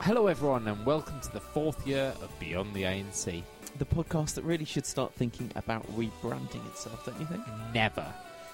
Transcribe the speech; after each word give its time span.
Hello, 0.00 0.28
everyone, 0.28 0.68
and 0.68 0.86
welcome 0.86 1.20
to 1.20 1.32
the 1.32 1.40
fourth 1.40 1.84
year 1.86 2.14
of 2.22 2.30
Beyond 2.38 2.74
the 2.74 2.82
ANC. 2.82 3.42
The 3.78 3.84
podcast 3.84 4.34
that 4.34 4.44
really 4.44 4.64
should 4.64 4.86
start 4.86 5.12
thinking 5.12 5.50
about 5.56 5.84
rebranding 5.96 6.64
itself, 6.68 7.04
don't 7.04 7.18
you 7.18 7.26
think? 7.26 7.42
Never. 7.74 8.06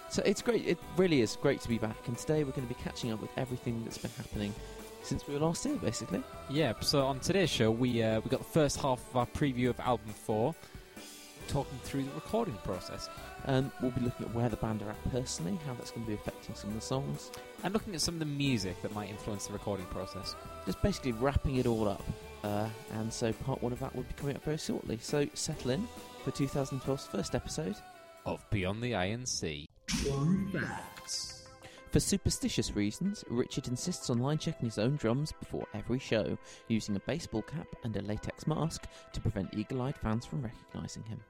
So 0.08 0.22
it's 0.24 0.40
great. 0.40 0.66
It 0.66 0.78
really 0.96 1.20
is 1.20 1.36
great 1.36 1.60
to 1.62 1.68
be 1.68 1.78
back. 1.78 1.96
And 2.06 2.16
today 2.16 2.44
we're 2.44 2.52
going 2.52 2.66
to 2.66 2.74
be 2.74 2.80
catching 2.82 3.12
up 3.12 3.20
with 3.20 3.30
everything 3.36 3.82
that's 3.84 3.98
been 3.98 4.10
happening 4.16 4.54
since 5.02 5.26
we 5.26 5.34
were 5.34 5.40
last 5.40 5.64
here, 5.64 5.76
basically. 5.76 6.22
Yeah. 6.48 6.72
So 6.80 7.04
on 7.06 7.20
today's 7.20 7.50
show, 7.50 7.70
we 7.70 8.02
uh, 8.02 8.20
we 8.20 8.30
got 8.30 8.40
the 8.40 8.44
first 8.44 8.80
half 8.80 9.00
of 9.10 9.16
our 9.16 9.26
preview 9.26 9.68
of 9.68 9.78
album 9.80 10.12
four, 10.12 10.54
talking 11.48 11.78
through 11.82 12.04
the 12.04 12.14
recording 12.14 12.56
process 12.64 13.08
Um, 13.46 13.72
we'll 13.80 13.90
be 13.90 14.00
looking 14.00 14.26
at 14.26 14.34
where 14.34 14.48
the 14.48 14.56
band 14.56 14.82
are 14.82 14.90
at 14.90 15.10
personally, 15.12 15.58
how 15.66 15.74
that's 15.74 15.90
going 15.90 16.04
to 16.04 16.08
be 16.08 16.14
affecting 16.14 16.54
some 16.54 16.70
of 16.70 16.76
the 16.76 16.82
songs. 16.82 17.30
And 17.62 17.72
looking 17.72 17.94
at 17.94 18.00
some 18.00 18.14
of 18.14 18.18
the 18.20 18.26
music 18.26 18.80
that 18.82 18.94
might 18.94 19.10
influence 19.10 19.46
the 19.46 19.52
recording 19.52 19.86
process. 19.86 20.34
Just 20.66 20.80
basically 20.82 21.12
wrapping 21.12 21.56
it 21.56 21.66
all 21.66 21.88
up. 21.88 22.02
Uh, 22.42 22.68
and 22.94 23.12
so 23.12 23.32
part 23.32 23.62
one 23.62 23.72
of 23.72 23.78
that 23.80 23.94
will 23.94 24.02
be 24.02 24.14
coming 24.14 24.36
up 24.36 24.44
very 24.44 24.58
shortly. 24.58 24.98
So 25.00 25.26
settle 25.34 25.70
in 25.70 25.86
for 26.24 26.30
2012's 26.32 27.06
first 27.06 27.34
episode. 27.34 27.76
Of 28.26 28.44
Beyond 28.50 28.82
the 28.82 28.92
ANC. 28.92 29.66
For 31.90 32.00
superstitious 32.00 32.74
reasons, 32.74 33.22
Richard 33.28 33.68
insists 33.68 34.08
on 34.08 34.18
line 34.18 34.38
checking 34.38 34.66
his 34.66 34.78
own 34.78 34.96
drums 34.96 35.30
before 35.32 35.66
every 35.74 35.98
show, 35.98 36.38
using 36.68 36.96
a 36.96 37.00
baseball 37.00 37.42
cap 37.42 37.66
and 37.84 37.94
a 37.96 38.02
latex 38.02 38.46
mask 38.46 38.86
to 39.12 39.20
prevent 39.20 39.52
eagle 39.52 39.82
eyed 39.82 39.96
fans 39.96 40.24
from 40.24 40.42
recognising 40.42 41.04
him. 41.04 41.20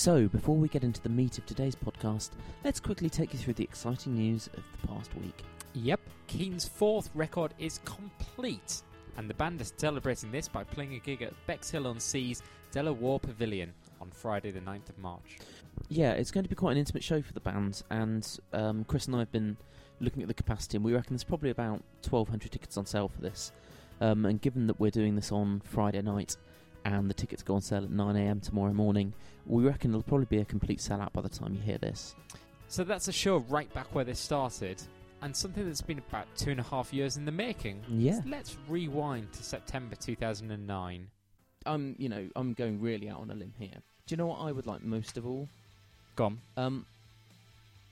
So, 0.00 0.28
before 0.28 0.56
we 0.56 0.68
get 0.68 0.82
into 0.82 1.02
the 1.02 1.10
meat 1.10 1.36
of 1.36 1.44
today's 1.44 1.76
podcast, 1.76 2.30
let's 2.64 2.80
quickly 2.80 3.10
take 3.10 3.34
you 3.34 3.38
through 3.38 3.52
the 3.52 3.64
exciting 3.64 4.14
news 4.14 4.46
of 4.56 4.62
the 4.80 4.88
past 4.88 5.10
week. 5.16 5.44
Yep. 5.74 6.00
Keane's 6.26 6.66
fourth 6.66 7.10
record 7.14 7.52
is 7.58 7.80
complete, 7.84 8.80
and 9.18 9.28
the 9.28 9.34
band 9.34 9.60
is 9.60 9.74
celebrating 9.76 10.32
this 10.32 10.48
by 10.48 10.64
playing 10.64 10.94
a 10.94 11.00
gig 11.00 11.20
at 11.20 11.34
Bexhill 11.46 11.86
on 11.86 12.00
Sea's 12.00 12.42
De 12.72 12.82
La 12.82 12.92
Warr 12.92 13.20
Pavilion 13.20 13.74
on 14.00 14.10
Friday, 14.10 14.50
the 14.50 14.60
9th 14.60 14.88
of 14.88 14.98
March. 15.00 15.36
Yeah, 15.90 16.12
it's 16.12 16.30
going 16.30 16.44
to 16.44 16.48
be 16.48 16.56
quite 16.56 16.72
an 16.72 16.78
intimate 16.78 17.04
show 17.04 17.20
for 17.20 17.34
the 17.34 17.40
band, 17.40 17.82
and 17.90 18.26
um, 18.54 18.84
Chris 18.84 19.04
and 19.04 19.16
I 19.16 19.18
have 19.18 19.32
been 19.32 19.58
looking 20.00 20.22
at 20.22 20.28
the 20.28 20.34
capacity, 20.34 20.78
and 20.78 20.84
we 20.86 20.94
reckon 20.94 21.12
there's 21.12 21.24
probably 21.24 21.50
about 21.50 21.82
1,200 22.08 22.50
tickets 22.50 22.78
on 22.78 22.86
sale 22.86 23.08
for 23.08 23.20
this. 23.20 23.52
Um, 24.00 24.24
and 24.24 24.40
given 24.40 24.66
that 24.68 24.80
we're 24.80 24.90
doing 24.90 25.14
this 25.14 25.30
on 25.30 25.60
Friday 25.62 26.00
night, 26.00 26.38
and 26.84 27.08
the 27.08 27.14
tickets 27.14 27.42
go 27.42 27.54
on 27.54 27.60
sale 27.60 27.84
at 27.84 27.90
9am 27.90 28.42
tomorrow 28.42 28.72
morning, 28.72 29.12
we 29.46 29.64
reckon 29.64 29.90
it'll 29.90 30.02
probably 30.02 30.26
be 30.26 30.38
a 30.38 30.44
complete 30.44 30.78
sellout 30.78 31.12
by 31.12 31.20
the 31.20 31.28
time 31.28 31.54
you 31.54 31.60
hear 31.60 31.78
this. 31.78 32.14
So 32.68 32.84
that's 32.84 33.08
a 33.08 33.12
show 33.12 33.38
right 33.48 33.72
back 33.74 33.94
where 33.94 34.04
they 34.04 34.14
started, 34.14 34.80
and 35.22 35.34
something 35.34 35.66
that's 35.66 35.82
been 35.82 35.98
about 35.98 36.26
two 36.36 36.50
and 36.50 36.60
a 36.60 36.62
half 36.62 36.92
years 36.92 37.16
in 37.16 37.24
the 37.24 37.32
making. 37.32 37.82
Yeah. 37.88 38.20
Let's 38.26 38.56
rewind 38.68 39.32
to 39.32 39.42
September 39.42 39.96
2009. 39.96 41.10
I'm, 41.66 41.96
you 41.98 42.08
know, 42.08 42.28
I'm 42.36 42.54
going 42.54 42.80
really 42.80 43.10
out 43.10 43.20
on 43.20 43.30
a 43.30 43.34
limb 43.34 43.52
here. 43.58 43.74
Do 44.06 44.12
you 44.12 44.16
know 44.16 44.26
what 44.26 44.40
I 44.40 44.52
would 44.52 44.66
like 44.66 44.82
most 44.82 45.18
of 45.18 45.26
all? 45.26 45.48
Gone. 46.16 46.40
Um, 46.56 46.86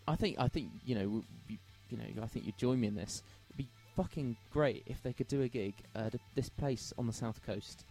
I 0.06 0.16
think, 0.16 0.36
I 0.38 0.48
think, 0.48 0.70
you 0.84 0.94
know, 0.94 1.22
you, 1.48 1.58
you 1.90 1.98
know, 1.98 2.22
I 2.22 2.26
think 2.26 2.46
you'd 2.46 2.56
join 2.56 2.80
me 2.80 2.86
in 2.86 2.94
this. 2.94 3.22
It'd 3.48 3.58
be 3.58 3.68
fucking 3.96 4.36
great 4.50 4.84
if 4.86 5.02
they 5.02 5.12
could 5.12 5.28
do 5.28 5.42
a 5.42 5.48
gig 5.48 5.74
at 5.94 6.14
this 6.34 6.48
place 6.48 6.92
on 6.96 7.06
the 7.06 7.12
south 7.12 7.42
coast 7.44 7.84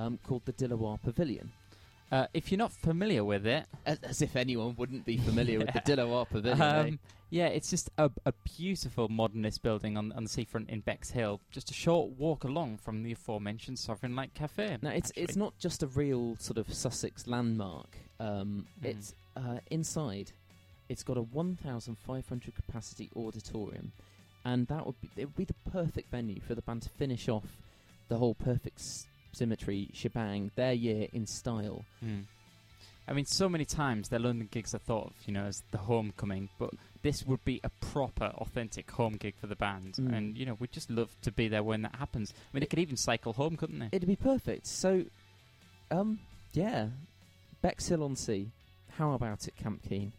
um, 0.00 0.18
called 0.26 0.42
the 0.44 0.52
De 0.52 0.68
La 0.68 0.76
Warr 0.76 0.98
Pavilion. 0.98 1.52
Uh, 2.12 2.26
if 2.34 2.50
you're 2.50 2.58
not 2.58 2.72
familiar 2.72 3.22
with 3.22 3.46
it, 3.46 3.66
As, 3.86 3.98
as 4.02 4.20
if 4.22 4.34
anyone 4.34 4.74
wouldn't 4.76 5.04
be 5.04 5.16
familiar 5.16 5.58
with 5.58 5.68
the 5.68 5.74
Yeah. 5.86 5.94
De 5.94 6.02
La 6.02 6.06
Warr 6.08 6.26
Pavilion. 6.26 6.60
eh? 6.60 6.80
Um, 6.80 6.98
yeah, 7.30 7.46
it's 7.46 7.70
just 7.70 7.88
a, 7.98 8.10
a 8.26 8.32
beautiful 8.56 9.08
modernist 9.08 9.62
building 9.62 9.96
on, 9.96 10.10
on 10.12 10.24
the 10.24 10.28
seafront 10.28 10.68
in 10.68 10.80
Bexhill. 10.80 11.38
Just 11.52 11.70
a 11.70 11.74
short 11.74 12.10
walk 12.18 12.42
along 12.42 12.78
from 12.78 13.04
the 13.04 13.12
aforementioned 13.12 13.78
Sovereign 13.78 14.16
Light 14.16 14.34
Cafe. 14.34 14.78
Now 14.82 14.90
it's 14.90 15.10
actually. 15.10 15.22
it's 15.22 15.36
not 15.36 15.56
just 15.58 15.84
a 15.84 15.86
real 15.86 16.36
sort 16.40 16.58
of 16.58 16.74
Sussex 16.74 17.28
landmark. 17.28 17.96
Um, 18.18 18.66
Hmm. 18.80 18.86
It's 18.86 19.14
uh, 19.36 19.58
inside. 19.70 20.32
It's 20.88 21.04
got 21.04 21.16
a 21.16 21.22
1,500 21.22 22.54
capacity 22.56 23.10
auditorium, 23.14 23.92
and 24.44 24.66
that 24.66 24.84
would 24.84 25.00
be 25.00 25.08
it 25.16 25.26
would 25.26 25.36
be 25.36 25.44
the 25.44 25.70
perfect 25.70 26.10
venue 26.10 26.40
for 26.40 26.56
the 26.56 26.62
band 26.62 26.82
to 26.82 26.88
finish 26.88 27.28
off 27.28 27.46
the 28.08 28.16
whole 28.18 28.34
perfect 28.34 28.80
symmetry 29.32 29.88
shebang. 29.92 30.50
Their 30.56 30.72
year 30.72 31.08
in 31.12 31.26
style. 31.26 31.84
Hmm. 32.00 32.20
I 33.08 33.12
mean, 33.12 33.24
so 33.24 33.48
many 33.48 33.64
times 33.64 34.08
their 34.08 34.20
London 34.20 34.46
gigs 34.52 34.72
are 34.72 34.78
thought 34.78 35.06
of, 35.08 35.12
you 35.26 35.32
know, 35.34 35.44
as 35.46 35.64
the 35.72 35.78
homecoming, 35.78 36.48
but 36.60 36.70
this 37.02 37.24
would 37.26 37.44
be 37.44 37.60
a 37.64 37.70
proper, 37.80 38.26
authentic 38.36 38.88
home 38.92 39.14
gig 39.14 39.34
for 39.40 39.48
the 39.48 39.56
band, 39.56 39.94
Mm. 39.94 40.16
and 40.16 40.38
you 40.38 40.46
know, 40.46 40.54
we'd 40.60 40.70
just 40.70 40.90
love 40.90 41.16
to 41.22 41.32
be 41.32 41.48
there 41.48 41.64
when 41.64 41.82
that 41.82 41.96
happens. 41.96 42.32
I 42.36 42.36
mean, 42.52 42.60
they 42.60 42.66
could 42.66 42.78
even 42.78 42.96
cycle 42.96 43.32
home, 43.32 43.56
couldn't 43.56 43.80
they? 43.80 43.88
It'd 43.90 44.06
be 44.06 44.14
perfect. 44.14 44.68
So, 44.68 45.06
um, 45.90 46.20
yeah, 46.52 46.88
Bexhill 47.62 48.04
on 48.04 48.14
Sea. 48.14 48.52
How 48.96 49.12
about 49.14 49.48
it, 49.48 49.56
Camp 49.56 49.82
Keane? 49.88 50.12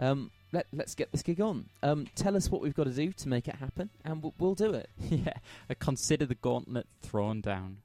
Um, 0.00 0.30
let 0.52 0.66
let's 0.72 0.94
get 0.96 1.12
this 1.12 1.22
gig 1.22 1.40
on. 1.40 1.66
Um, 1.82 2.08
tell 2.16 2.36
us 2.36 2.50
what 2.50 2.60
we've 2.60 2.74
got 2.74 2.84
to 2.84 2.92
do 2.92 3.12
to 3.12 3.28
make 3.28 3.46
it 3.46 3.56
happen, 3.56 3.90
and 4.04 4.20
we'll, 4.22 4.34
we'll 4.38 4.54
do 4.56 4.72
it. 4.74 4.88
yeah, 4.98 5.34
I 5.70 5.74
consider 5.74 6.26
the 6.26 6.34
gauntlet 6.34 6.86
thrown 7.02 7.40
down. 7.40 7.78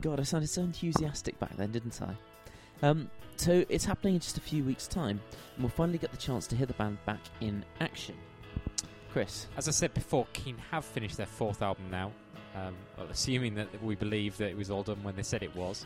God, 0.00 0.20
I 0.20 0.22
sounded 0.22 0.48
so 0.48 0.62
enthusiastic 0.62 1.38
back 1.38 1.56
then, 1.56 1.72
didn't 1.72 2.00
I? 2.02 2.86
Um, 2.86 3.10
so 3.36 3.64
it's 3.68 3.84
happening 3.84 4.14
in 4.14 4.20
just 4.20 4.38
a 4.38 4.40
few 4.40 4.64
weeks' 4.64 4.86
time, 4.86 5.20
and 5.54 5.64
we'll 5.64 5.70
finally 5.70 5.98
get 5.98 6.10
the 6.10 6.16
chance 6.16 6.46
to 6.48 6.56
hear 6.56 6.66
the 6.66 6.74
band 6.74 6.98
back 7.04 7.20
in 7.40 7.64
action. 7.80 8.14
Chris, 9.12 9.46
as 9.56 9.68
I 9.68 9.70
said 9.70 9.94
before, 9.94 10.26
Keane 10.32 10.58
have 10.70 10.84
finished 10.84 11.16
their 11.16 11.26
fourth 11.26 11.62
album 11.62 11.84
now. 11.90 12.12
Um, 12.54 12.74
well, 12.96 13.06
assuming 13.10 13.54
that 13.56 13.82
we 13.82 13.94
believe 13.94 14.36
that 14.38 14.48
it 14.48 14.56
was 14.56 14.70
all 14.70 14.82
done 14.82 15.02
when 15.02 15.14
they 15.16 15.22
said 15.22 15.42
it 15.42 15.54
was. 15.54 15.84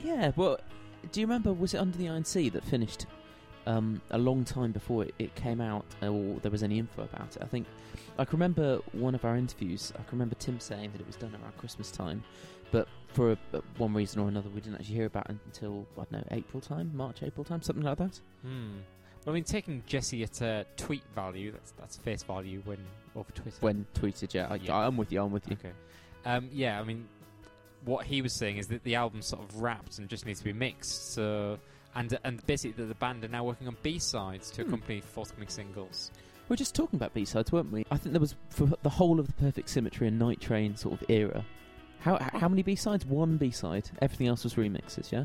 yeah, 0.00 0.30
well, 0.36 0.58
do 1.12 1.20
you 1.20 1.26
remember? 1.26 1.52
Was 1.52 1.74
it 1.74 1.78
Under 1.78 1.98
the 1.98 2.08
Iron 2.08 2.24
Sea 2.24 2.48
that 2.50 2.64
finished 2.64 3.06
um, 3.66 4.00
a 4.10 4.18
long 4.18 4.44
time 4.44 4.72
before 4.72 5.04
it, 5.04 5.14
it 5.18 5.34
came 5.34 5.60
out, 5.60 5.84
or 6.02 6.38
there 6.40 6.50
was 6.50 6.62
any 6.62 6.78
info 6.78 7.02
about 7.02 7.34
it? 7.36 7.42
I 7.42 7.46
think 7.46 7.66
I 8.18 8.24
can 8.24 8.38
remember 8.38 8.78
one 8.92 9.14
of 9.14 9.24
our 9.24 9.36
interviews. 9.36 9.92
I 9.94 10.02
can 10.02 10.12
remember 10.12 10.36
Tim 10.36 10.60
saying 10.60 10.92
that 10.92 11.00
it 11.00 11.06
was 11.06 11.16
done 11.16 11.34
around 11.42 11.56
Christmas 11.58 11.90
time, 11.90 12.22
but 12.74 12.88
for 13.08 13.32
a, 13.32 13.38
uh, 13.54 13.60
one 13.78 13.94
reason 13.94 14.20
or 14.20 14.28
another, 14.28 14.48
we 14.50 14.60
didn't 14.60 14.74
actually 14.80 14.96
hear 14.96 15.06
about 15.06 15.30
it 15.30 15.36
until 15.46 15.86
I 15.96 16.02
don't 16.10 16.12
know 16.12 16.24
April 16.32 16.60
time, 16.60 16.90
March, 16.94 17.22
April 17.22 17.44
time, 17.44 17.62
something 17.62 17.84
like 17.84 17.98
that. 17.98 18.20
Hmm. 18.42 18.78
Well, 19.24 19.32
I 19.32 19.34
mean, 19.34 19.44
taking 19.44 19.82
Jesse 19.86 20.22
at 20.24 20.42
uh, 20.42 20.64
tweet 20.76 21.04
value, 21.14 21.52
that's 21.52 21.70
that's 21.78 21.96
face 21.96 22.22
value 22.24 22.60
when 22.64 22.78
over 23.16 23.30
Twitter. 23.32 23.56
When 23.60 23.86
tweeted, 23.94 24.34
yeah, 24.34 24.48
I, 24.50 24.56
Yeah. 24.56 24.76
I'm 24.76 24.96
with 24.96 25.12
you. 25.12 25.22
I'm 25.22 25.30
with 25.32 25.48
you. 25.48 25.56
Okay. 25.58 25.72
Um, 26.26 26.48
yeah, 26.52 26.80
I 26.80 26.84
mean, 26.84 27.06
what 27.84 28.04
he 28.06 28.20
was 28.22 28.36
saying 28.36 28.56
is 28.58 28.66
that 28.68 28.82
the 28.82 28.96
album's 28.96 29.26
sort 29.26 29.42
of 29.48 29.62
wrapped 29.62 29.98
and 29.98 30.08
just 30.08 30.26
needs 30.26 30.40
to 30.40 30.44
be 30.44 30.52
mixed. 30.52 31.12
So, 31.14 31.58
and 31.94 32.18
and 32.24 32.44
basically, 32.46 32.82
that 32.82 32.88
the 32.88 32.94
band 32.96 33.24
are 33.24 33.28
now 33.28 33.44
working 33.44 33.68
on 33.68 33.76
B 33.82 33.98
sides 33.98 34.50
to 34.52 34.62
Hmm. 34.62 34.68
accompany 34.68 35.00
forthcoming 35.00 35.48
singles. 35.48 36.10
We 36.48 36.54
are 36.54 36.56
just 36.56 36.74
talking 36.74 36.98
about 36.98 37.14
B 37.14 37.24
sides, 37.24 37.52
weren't 37.52 37.72
we? 37.72 37.86
I 37.90 37.96
think 37.96 38.12
there 38.12 38.20
was 38.20 38.34
for 38.50 38.66
the 38.82 38.90
whole 38.90 39.18
of 39.20 39.26
the 39.26 39.32
Perfect 39.34 39.70
Symmetry 39.70 40.08
and 40.08 40.18
Night 40.18 40.40
Train 40.40 40.76
sort 40.76 41.00
of 41.00 41.08
era. 41.08 41.42
How 42.04 42.18
how 42.18 42.48
many 42.48 42.62
B 42.62 42.76
sides? 42.76 43.06
One 43.06 43.38
B 43.38 43.50
side. 43.50 43.90
Everything 44.02 44.26
else 44.26 44.44
was 44.44 44.54
remixes. 44.54 45.10
Yeah. 45.10 45.24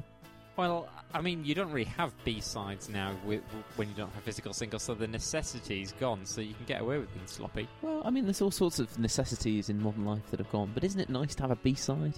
Well, 0.56 0.88
I 1.14 1.20
mean, 1.22 1.44
you 1.44 1.54
don't 1.54 1.72
really 1.72 1.90
have 1.92 2.14
B 2.24 2.40
sides 2.40 2.90
now 2.90 3.16
with, 3.26 3.42
when 3.76 3.88
you 3.88 3.96
don't 3.96 4.12
have 4.12 4.24
physical 4.24 4.54
singles, 4.54 4.84
so 4.84 4.94
the 4.94 5.08
necessity's 5.08 5.94
gone. 5.94 6.26
So 6.26 6.42
you 6.42 6.54
can 6.54 6.66
get 6.66 6.82
away 6.82 6.98
with 6.98 7.14
being 7.14 7.28
sloppy. 7.28 7.68
Well, 7.82 8.02
I 8.04 8.10
mean, 8.10 8.26
there's 8.26 8.42
all 8.42 8.52
sorts 8.52 8.80
of 8.80 8.98
necessities 9.00 9.70
in 9.70 9.82
modern 9.82 10.06
life 10.06 10.30
that 10.32 10.40
have 10.40 10.52
gone, 10.52 10.72
but 10.74 10.84
isn't 10.84 11.00
it 11.00 11.10
nice 11.10 11.36
to 11.36 11.44
have 11.44 11.52
a 11.52 11.56
B 11.58 11.76
side? 11.76 12.18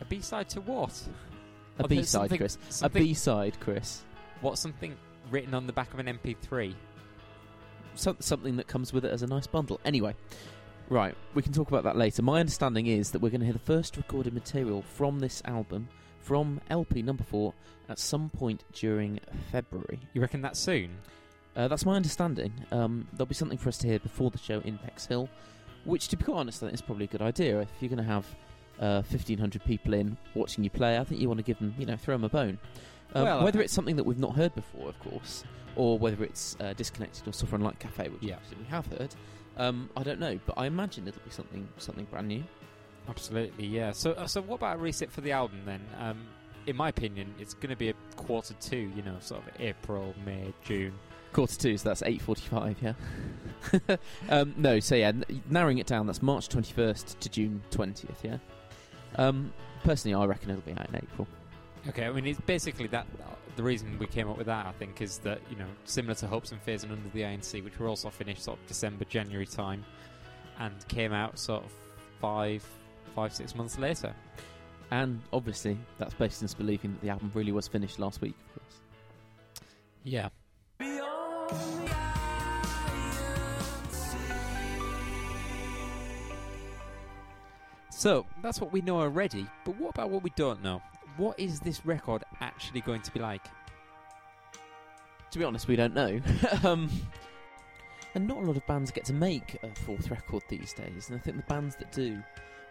A 0.00 0.04
B 0.04 0.20
side 0.20 0.48
to 0.50 0.60
what? 0.60 1.00
A 1.78 1.86
B 1.86 2.02
side, 2.02 2.36
Chris. 2.36 2.58
A 2.82 2.88
B 2.88 3.14
side, 3.14 3.58
Chris. 3.60 4.02
What 4.40 4.58
something 4.58 4.96
written 5.30 5.54
on 5.54 5.66
the 5.66 5.72
back 5.72 5.92
of 5.92 6.00
an 6.00 6.06
MP3? 6.06 6.74
So, 7.96 8.16
something 8.18 8.56
that 8.56 8.66
comes 8.66 8.92
with 8.92 9.04
it 9.04 9.12
as 9.12 9.22
a 9.22 9.26
nice 9.26 9.46
bundle. 9.46 9.80
Anyway, 9.84 10.14
right, 10.88 11.14
we 11.34 11.42
can 11.42 11.52
talk 11.52 11.68
about 11.68 11.84
that 11.84 11.96
later. 11.96 12.22
My 12.22 12.40
understanding 12.40 12.86
is 12.86 13.10
that 13.12 13.20
we're 13.20 13.30
going 13.30 13.40
to 13.40 13.46
hear 13.46 13.52
the 13.52 13.58
first 13.58 13.96
recorded 13.96 14.34
material 14.34 14.82
from 14.82 15.18
this 15.20 15.42
album, 15.44 15.88
from 16.20 16.60
LP 16.70 17.02
number 17.02 17.24
four, 17.24 17.54
at 17.88 17.98
some 17.98 18.30
point 18.30 18.64
during 18.72 19.20
February. 19.52 20.00
You 20.12 20.20
reckon 20.20 20.42
that 20.42 20.56
soon? 20.56 20.90
Uh, 21.56 21.68
that's 21.68 21.84
my 21.86 21.94
understanding. 21.96 22.52
Um, 22.72 23.06
there'll 23.12 23.26
be 23.26 23.34
something 23.34 23.58
for 23.58 23.68
us 23.68 23.78
to 23.78 23.86
hear 23.86 23.98
before 23.98 24.30
the 24.30 24.38
show 24.38 24.60
in 24.60 24.76
Bexhill, 24.76 25.28
which, 25.84 26.08
to 26.08 26.16
be 26.16 26.24
quite 26.24 26.36
honest, 26.38 26.62
I 26.62 26.66
think 26.66 26.74
is 26.74 26.82
probably 26.82 27.04
a 27.04 27.08
good 27.08 27.22
idea. 27.22 27.60
If 27.60 27.68
you're 27.80 27.90
going 27.90 27.98
to 27.98 28.04
have 28.04 28.26
uh, 28.80 29.02
1,500 29.08 29.62
people 29.64 29.94
in 29.94 30.16
watching 30.34 30.64
you 30.64 30.70
play, 30.70 30.98
I 30.98 31.04
think 31.04 31.20
you 31.20 31.28
want 31.28 31.38
to 31.38 31.44
give 31.44 31.58
them, 31.58 31.74
you 31.78 31.86
know, 31.86 31.96
throw 31.96 32.14
them 32.14 32.24
a 32.24 32.28
bone. 32.28 32.58
Um, 33.14 33.24
Well, 33.24 33.44
whether 33.44 33.60
it's 33.60 33.72
something 33.72 33.96
that 33.96 34.04
we've 34.04 34.18
not 34.18 34.34
heard 34.34 34.54
before, 34.54 34.88
of 34.88 34.98
course, 34.98 35.44
or 35.76 35.98
whether 35.98 36.24
it's 36.24 36.56
uh, 36.58 36.72
disconnected 36.72 37.28
or 37.28 37.32
Sovereign 37.32 37.62
Light 37.62 37.78
Cafe, 37.78 38.08
which 38.08 38.22
Yeah. 38.22 38.34
obviously 38.36 38.58
we 38.58 38.64
have 38.70 38.86
heard, 38.86 39.14
um, 39.56 39.88
I 39.96 40.02
don't 40.02 40.20
know. 40.20 40.38
But 40.46 40.58
I 40.58 40.66
imagine 40.66 41.06
it'll 41.08 41.22
be 41.24 41.30
something 41.30 41.66
something 41.78 42.06
brand 42.10 42.28
new. 42.28 42.44
Absolutely, 43.08 43.66
yeah. 43.66 43.92
So, 43.92 44.12
uh, 44.12 44.26
so 44.26 44.40
what 44.40 44.56
about 44.56 44.76
a 44.76 44.78
reset 44.78 45.12
for 45.12 45.20
the 45.20 45.32
album 45.32 45.60
then? 45.66 45.80
Um, 45.98 46.26
in 46.66 46.76
my 46.76 46.88
opinion, 46.88 47.34
it's 47.38 47.52
going 47.54 47.70
to 47.70 47.76
be 47.76 47.90
a 47.90 47.94
quarter 48.16 48.54
two. 48.60 48.90
You 48.96 49.02
know, 49.02 49.16
sort 49.20 49.42
of 49.46 49.60
April, 49.60 50.14
May, 50.24 50.52
June. 50.64 50.94
quarter 51.32 51.56
two, 51.56 51.76
so 51.76 51.88
that's 51.90 52.02
eight 52.02 52.22
forty-five. 52.22 52.76
Yeah. 52.80 53.96
um, 54.30 54.54
no, 54.56 54.80
so 54.80 54.94
yeah, 54.94 55.08
n- 55.08 55.42
narrowing 55.50 55.78
it 55.78 55.86
down, 55.86 56.06
that's 56.06 56.22
March 56.22 56.48
twenty-first 56.48 57.20
to 57.20 57.28
June 57.28 57.62
twentieth. 57.70 58.24
Yeah. 58.24 58.38
Um, 59.16 59.52
personally, 59.84 60.14
I 60.14 60.24
reckon 60.26 60.50
it'll 60.50 60.62
be 60.62 60.72
out 60.72 60.88
in 60.88 60.96
April. 60.96 61.28
Okay, 61.88 62.06
I 62.06 62.12
mean, 62.12 62.26
it's 62.26 62.40
basically 62.40 62.86
that. 62.88 63.06
The 63.56 63.62
reason 63.62 63.96
we 64.00 64.06
came 64.06 64.28
up 64.28 64.36
with 64.36 64.46
that, 64.46 64.66
I 64.66 64.72
think, 64.72 65.00
is 65.00 65.18
that 65.18 65.40
you 65.48 65.56
know, 65.56 65.68
similar 65.84 66.14
to 66.16 66.26
Hopes 66.26 66.50
and 66.50 66.60
Fears 66.60 66.82
and 66.82 66.90
Under 66.90 67.08
the 67.10 67.24
Iron 67.24 67.40
Sea, 67.40 67.60
which 67.60 67.78
were 67.78 67.86
also 67.86 68.10
finished 68.10 68.42
sort 68.42 68.58
of 68.58 68.66
December, 68.66 69.04
January 69.04 69.46
time, 69.46 69.84
and 70.58 70.74
came 70.88 71.12
out 71.12 71.38
sort 71.38 71.62
of 71.62 71.70
five, 72.20 72.66
five, 73.14 73.32
six 73.32 73.54
months 73.54 73.78
later. 73.78 74.12
And 74.90 75.20
obviously, 75.32 75.78
that's 75.98 76.14
based 76.14 76.42
on 76.42 76.46
us 76.46 76.54
believing 76.54 76.94
that 76.94 77.00
the 77.00 77.10
album 77.10 77.30
really 77.32 77.52
was 77.52 77.68
finished 77.68 78.00
last 78.00 78.20
week. 78.20 78.34
Of 78.48 78.62
course. 78.62 78.80
Yeah. 80.02 80.30
So 87.90 88.26
that's 88.42 88.60
what 88.60 88.72
we 88.72 88.80
know 88.80 89.00
already. 89.00 89.46
But 89.64 89.76
what 89.78 89.90
about 89.90 90.10
what 90.10 90.22
we 90.22 90.30
don't 90.36 90.62
know? 90.62 90.82
What 91.16 91.38
is 91.38 91.60
this 91.60 91.84
record 91.86 92.24
actually 92.40 92.80
going 92.80 93.02
to 93.02 93.12
be 93.12 93.20
like? 93.20 93.44
To 95.30 95.38
be 95.38 95.44
honest, 95.44 95.68
we 95.68 95.76
don't 95.76 95.94
know. 95.94 96.20
um, 96.64 96.90
and 98.14 98.26
not 98.26 98.38
a 98.38 98.40
lot 98.40 98.56
of 98.56 98.66
bands 98.66 98.90
get 98.90 99.04
to 99.06 99.12
make 99.12 99.58
a 99.62 99.74
fourth 99.80 100.10
record 100.10 100.42
these 100.48 100.72
days, 100.72 101.08
and 101.08 101.18
I 101.18 101.20
think 101.20 101.36
the 101.36 101.42
bands 101.44 101.76
that 101.76 101.92
do 101.92 102.22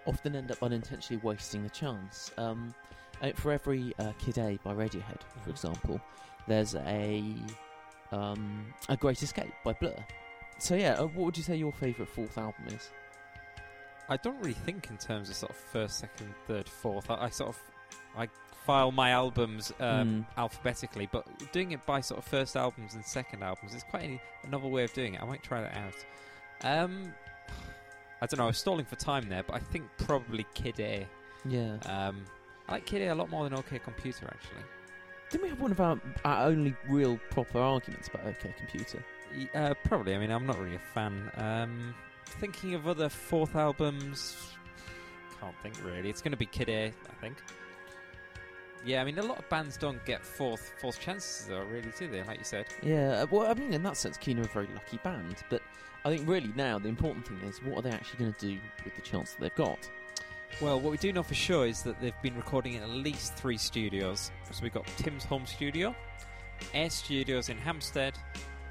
often 0.05 0.35
end 0.35 0.51
up 0.51 0.61
unintentionally 0.61 1.21
wasting 1.23 1.63
the 1.63 1.69
chance. 1.69 2.31
Um, 2.37 2.73
uh, 3.21 3.31
for 3.35 3.51
every 3.51 3.93
uh, 3.99 4.11
Kid 4.17 4.37
A 4.37 4.59
by 4.63 4.73
Radiohead, 4.73 5.21
for 5.43 5.49
example, 5.49 6.01
there's 6.47 6.75
a 6.75 7.23
um, 8.11 8.65
a 8.89 8.97
Great 8.97 9.21
Escape 9.21 9.53
by 9.63 9.73
Blur. 9.73 9.95
So 10.59 10.75
yeah, 10.75 10.93
uh, 10.93 11.05
what 11.05 11.25
would 11.25 11.37
you 11.37 11.43
say 11.43 11.55
your 11.55 11.71
favourite 11.73 12.09
fourth 12.09 12.37
album 12.37 12.65
is? 12.67 12.89
I 14.09 14.17
don't 14.17 14.37
really 14.39 14.53
think 14.53 14.89
in 14.89 14.97
terms 14.97 15.29
of 15.29 15.35
sort 15.35 15.51
of 15.51 15.57
first, 15.57 15.99
second, 15.99 16.33
third, 16.45 16.67
fourth. 16.67 17.09
I, 17.09 17.25
I 17.25 17.29
sort 17.29 17.49
of 17.49 17.61
I 18.17 18.27
file 18.65 18.91
my 18.91 19.09
albums 19.11 19.73
um, 19.79 20.25
Hmm. 20.35 20.39
alphabetically, 20.39 21.09
but 21.11 21.25
doing 21.51 21.71
it 21.71 21.85
by 21.85 21.99
sort 22.01 22.19
of 22.19 22.25
first 22.25 22.55
albums 22.55 22.93
and 22.95 23.03
second 23.05 23.43
albums 23.43 23.73
is 23.73 23.83
quite 23.83 24.03
a, 24.03 24.21
a 24.45 24.49
novel 24.49 24.71
way 24.71 24.83
of 24.83 24.93
doing 24.93 25.15
it. 25.15 25.21
I 25.21 25.25
might 25.25 25.43
try 25.43 25.61
that 25.61 25.75
out. 25.75 25.95
Um, 26.65 27.13
I 28.21 28.25
don't 28.25 28.37
know. 28.37 28.45
I 28.45 28.47
was 28.47 28.57
stalling 28.57 28.85
for 28.85 28.95
time 28.95 29.27
there, 29.27 29.43
but 29.43 29.55
I 29.55 29.59
think 29.59 29.85
probably 29.97 30.45
Kid 30.53 30.79
A. 30.79 31.07
Yeah. 31.45 31.75
Um, 31.85 32.23
I 32.69 32.73
like 32.73 32.85
Kid 32.85 33.01
A 33.01 33.13
a 33.13 33.15
lot 33.15 33.29
more 33.29 33.43
than 33.43 33.53
OK 33.53 33.79
Computer 33.79 34.25
actually. 34.27 34.63
Didn't 35.29 35.43
we 35.43 35.49
have 35.49 35.59
one 35.59 35.71
of 35.71 35.81
our, 35.81 35.99
our 36.23 36.47
only 36.47 36.73
real 36.87 37.19
proper 37.31 37.59
arguments 37.59 38.07
about 38.07 38.25
OK 38.27 38.53
Computer? 38.57 39.03
Uh, 39.55 39.73
probably. 39.83 40.15
I 40.15 40.19
mean, 40.19 40.31
I'm 40.31 40.45
not 40.45 40.57
really 40.59 40.75
a 40.75 40.93
fan. 40.93 41.29
Um, 41.35 41.93
thinking 42.25 42.75
of 42.75 42.87
other 42.87 43.09
fourth 43.09 43.55
albums, 43.55 44.37
can't 45.41 45.55
think 45.61 45.75
really. 45.83 46.09
It's 46.09 46.21
going 46.21 46.31
to 46.31 46.37
be 46.37 46.45
Kid 46.45 46.69
A, 46.69 46.85
I 47.09 47.13
think. 47.19 47.35
Yeah, 48.85 49.01
I 49.01 49.05
mean, 49.05 49.17
a 49.17 49.23
lot 49.23 49.39
of 49.39 49.47
bands 49.49 49.77
don't 49.77 50.03
get 50.05 50.25
fourth 50.25 50.73
fourth 50.79 50.99
chances, 50.99 51.47
though, 51.47 51.61
really, 51.61 51.89
do 51.97 52.07
they? 52.07 52.23
Like 52.23 52.39
you 52.39 52.43
said. 52.43 52.65
Yeah, 52.81 53.21
uh, 53.21 53.27
well, 53.29 53.49
I 53.49 53.53
mean, 53.53 53.73
in 53.73 53.83
that 53.83 53.97
sense, 53.97 54.17
Keane 54.17 54.39
are 54.39 54.43
a 54.43 54.47
very 54.47 54.67
lucky 54.73 54.97
band, 55.03 55.37
but 55.49 55.61
I 56.05 56.09
think 56.09 56.27
really 56.27 56.51
now 56.55 56.79
the 56.79 56.89
important 56.89 57.27
thing 57.27 57.39
is 57.47 57.61
what 57.63 57.79
are 57.79 57.81
they 57.83 57.91
actually 57.91 58.19
going 58.19 58.33
to 58.33 58.47
do 58.47 58.59
with 58.83 58.95
the 58.95 59.01
chance 59.01 59.31
that 59.31 59.41
they've 59.41 59.55
got? 59.55 59.79
Well, 60.61 60.79
what 60.79 60.91
we 60.91 60.97
do 60.97 61.11
know 61.13 61.23
for 61.23 61.33
sure 61.33 61.65
is 61.65 61.81
that 61.83 61.99
they've 61.99 62.21
been 62.21 62.35
recording 62.35 62.73
in 62.73 62.83
at 62.83 62.89
least 62.89 63.35
three 63.35 63.57
studios. 63.57 64.31
So 64.51 64.61
we've 64.61 64.73
got 64.73 64.85
Tim's 64.97 65.23
home 65.23 65.45
studio, 65.45 65.95
Air 66.73 66.89
Studios 66.89 67.49
in 67.49 67.57
Hampstead, 67.57 68.13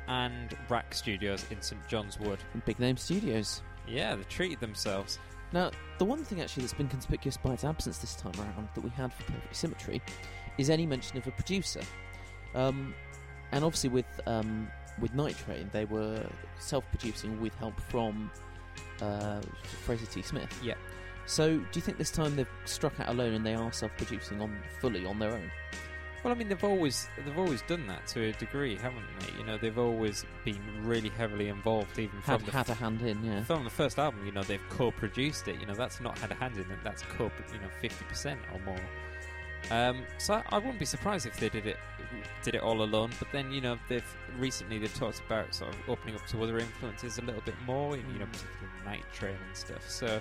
and 0.09 0.57
RAK 0.69 0.95
Studios 0.95 1.45
in 1.51 1.61
St 1.61 1.81
John's 1.89 2.21
Wood. 2.21 2.39
Big 2.67 2.79
name 2.79 2.97
studios. 2.97 3.63
Yeah, 3.89 4.15
they 4.15 4.23
treated 4.25 4.61
themselves. 4.61 5.19
Now, 5.53 5.71
the 5.99 6.05
one 6.05 6.25
thing 6.25 6.41
actually 6.41 6.63
that's 6.63 6.73
been 6.73 6.89
conspicuous 6.89 7.37
by 7.37 7.53
its 7.53 7.65
absence 7.65 7.99
this 7.99 8.15
time 8.15 8.33
around 8.39 8.69
that 8.75 8.83
we 8.83 8.91
had 8.91 9.13
for 9.13 9.25
Perfect 9.25 9.55
Symmetry 9.55 10.03
is 10.59 10.71
any 10.71 10.87
mention 10.87 11.19
of 11.19 11.27
a 11.27 11.31
producer. 11.31 11.83
Um, 12.55 12.95
and 13.53 13.65
obviously, 13.65 13.91
with 13.91 14.07
um, 14.27 14.69
with 15.01 15.15
Night 15.15 15.37
Train, 15.37 15.69
they 15.73 15.85
were 15.85 16.25
self-producing 16.59 17.41
with 17.41 17.55
help 17.57 17.79
from 17.81 18.31
uh, 19.01 19.41
Fraser 19.85 20.07
T. 20.07 20.23
Smith. 20.23 20.53
Yeah. 20.63 20.75
So, 21.27 21.57
do 21.59 21.65
you 21.75 21.83
think 21.83 21.99
this 21.99 22.11
time 22.11 22.35
they've 22.35 22.49
struck 22.65 22.99
out 22.99 23.09
alone 23.09 23.35
and 23.35 23.47
they 23.47 23.55
are 23.55 23.73
self-producing 23.73 24.41
on 24.41 24.57
fully 24.81 25.07
on 25.07 25.19
their 25.19 25.33
own? 25.33 25.51
Well, 26.23 26.33
I 26.33 26.37
mean, 26.37 26.49
they've 26.49 26.63
always 26.63 27.09
they've 27.25 27.39
always 27.39 27.63
done 27.63 27.87
that 27.89 28.07
to 28.09 28.29
a 28.29 28.33
degree, 28.33 28.77
haven't 28.77 29.05
they? 29.19 29.39
You 29.39 29.45
know, 29.45 29.59
they've 29.59 29.79
always 29.79 30.25
been 30.45 30.61
really 30.83 31.09
heavily 31.09 31.49
involved, 31.49 31.99
even 31.99 32.21
Had 32.21 32.39
from 32.39 32.47
the 32.47 32.53
had 32.53 32.69
a 32.69 32.75
hand 32.75 33.03
in, 33.03 33.25
yeah. 33.25 33.43
from 33.43 33.65
the 33.65 33.71
first 33.71 33.99
album. 33.99 34.25
You 34.25 34.31
know, 34.31 34.45
they've 34.45 34.61
co-produced 34.71 35.49
it. 35.49 35.59
You 35.61 35.67
know, 35.67 35.75
that's 35.75 36.01
not 36.01 36.17
had 36.19 36.31
a 36.31 36.35
hand 36.35 36.55
in 36.55 36.71
it. 36.71 36.79
That's 36.85 37.03
co, 37.03 37.25
you 37.53 37.59
know, 37.59 37.69
fifty 37.81 38.05
percent 38.05 38.39
or 38.53 38.61
more. 38.61 38.81
Um, 39.71 40.05
so 40.19 40.35
I, 40.35 40.43
I 40.51 40.59
wouldn't 40.59 40.79
be 40.79 40.85
surprised 40.85 41.27
if 41.27 41.37
they 41.39 41.49
did 41.49 41.67
it 41.67 41.77
did 42.45 42.55
it 42.55 42.63
all 42.63 42.83
alone. 42.83 43.11
But 43.19 43.29
then, 43.33 43.51
you 43.51 43.61
know, 43.61 43.77
they've 43.89 44.17
recently 44.39 44.79
they've 44.79 44.95
talked 44.95 45.21
about 45.27 45.53
sort 45.53 45.75
of 45.75 45.81
opening 45.89 46.15
up 46.15 46.27
to 46.29 46.43
other 46.43 46.59
influences 46.59 47.19
a 47.19 47.23
little 47.23 47.43
bit 47.43 47.57
more. 47.67 47.97
You 47.97 48.03
know, 48.03 48.27
particularly 48.27 48.85
Night 48.85 49.05
Train 49.13 49.37
and 49.49 49.57
stuff. 49.57 49.91
So. 49.91 50.21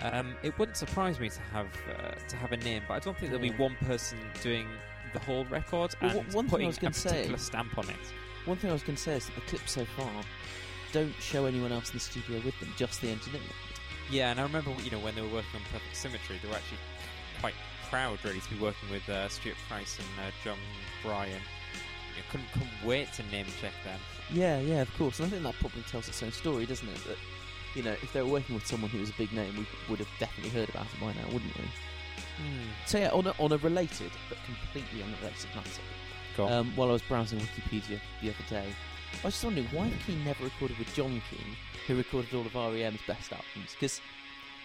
Um, 0.00 0.36
it 0.44 0.56
wouldn't 0.60 0.76
surprise 0.76 1.18
me 1.18 1.28
to 1.28 1.40
have 1.52 1.66
uh, 1.88 2.12
to 2.28 2.36
have 2.36 2.52
a 2.52 2.56
name, 2.58 2.84
but 2.86 2.94
I 2.94 2.98
don't 3.00 3.18
think 3.18 3.32
there'll 3.32 3.42
be 3.42 3.58
one 3.58 3.74
person 3.84 4.16
doing 4.42 4.68
the 5.12 5.18
whole 5.20 5.44
record 5.46 5.94
and 6.00 6.12
wh- 6.12 6.34
one 6.34 6.46
thing 6.46 6.48
I 6.48 6.50
putting 6.50 6.66
was 6.68 6.76
a 6.78 6.80
gonna 6.80 6.94
say- 6.94 7.08
particular 7.10 7.38
stamp 7.38 7.78
on 7.78 7.88
it. 7.90 7.96
One 8.44 8.56
thing 8.56 8.70
I 8.70 8.72
was 8.72 8.82
going 8.82 8.96
to 8.96 9.02
say 9.02 9.16
is 9.16 9.26
that 9.26 9.34
the 9.34 9.40
clips 9.42 9.72
so 9.72 9.84
far 9.84 10.10
don't 10.92 11.12
show 11.20 11.44
anyone 11.44 11.70
else 11.70 11.90
in 11.90 11.96
the 11.96 12.00
studio 12.00 12.40
with 12.44 12.58
them, 12.60 12.72
just 12.78 13.00
the 13.02 13.10
engineer. 13.10 13.42
Yeah, 14.10 14.30
and 14.30 14.40
I 14.40 14.42
remember 14.44 14.70
you 14.82 14.90
know 14.90 15.00
when 15.00 15.14
they 15.14 15.20
were 15.20 15.28
working 15.28 15.50
on 15.56 15.62
Perfect 15.70 15.94
Symmetry, 15.94 16.38
they 16.42 16.48
were 16.48 16.54
actually 16.54 16.78
quite 17.40 17.52
proud, 17.90 18.18
really, 18.24 18.40
to 18.40 18.50
be 18.50 18.58
working 18.58 18.88
with 18.90 19.06
uh, 19.10 19.28
Stuart 19.28 19.56
Price 19.68 19.98
and 19.98 20.08
uh, 20.26 20.30
Jon 20.42 20.56
Brion. 21.02 21.42
You 22.16 22.22
couldn't, 22.30 22.50
couldn't 22.52 22.70
wait 22.84 23.12
to 23.14 23.22
name 23.24 23.46
check 23.60 23.72
them. 23.84 24.00
Yeah, 24.32 24.60
yeah, 24.60 24.80
of 24.80 24.96
course. 24.96 25.18
And 25.20 25.26
I 25.26 25.30
think 25.30 25.42
that 25.42 25.54
probably 25.60 25.82
tells 25.82 26.08
its 26.08 26.22
own 26.22 26.32
story, 26.32 26.64
doesn't 26.64 26.88
it? 26.88 27.04
That, 27.06 27.16
you 27.74 27.82
know, 27.82 27.92
if 27.92 28.12
they 28.14 28.22
were 28.22 28.28
working 28.28 28.54
with 28.54 28.66
someone 28.66 28.90
who 28.90 28.98
was 29.00 29.10
a 29.10 29.14
big 29.18 29.32
name, 29.32 29.54
we 29.58 29.66
would 29.90 29.98
have 29.98 30.08
definitely 30.18 30.58
heard 30.58 30.70
about 30.70 30.86
it 30.86 31.00
by 31.00 31.12
now, 31.12 31.26
wouldn't 31.32 31.54
we? 31.56 31.64
So 32.86 32.98
yeah, 32.98 33.10
on 33.10 33.26
a, 33.26 33.34
on 33.38 33.52
a 33.52 33.56
related 33.58 34.10
but 34.28 34.38
completely 34.46 35.02
unrelated 35.02 35.48
matter, 35.54 35.82
Go 36.36 36.46
on. 36.46 36.52
um, 36.52 36.72
while 36.76 36.88
I 36.88 36.92
was 36.92 37.02
browsing 37.02 37.38
Wikipedia 37.40 38.00
the 38.22 38.30
other 38.30 38.44
day, 38.48 38.66
I 39.22 39.26
was 39.26 39.34
just 39.34 39.44
wondering 39.44 39.66
why 39.72 39.90
Keane 40.06 40.24
never 40.24 40.44
recorded 40.44 40.78
with 40.78 40.92
John 40.94 41.20
Keane, 41.30 41.56
who 41.86 41.96
recorded 41.96 42.32
all 42.34 42.46
of 42.46 42.54
REM's 42.54 43.00
best 43.06 43.32
albums, 43.32 43.72
because 43.72 44.00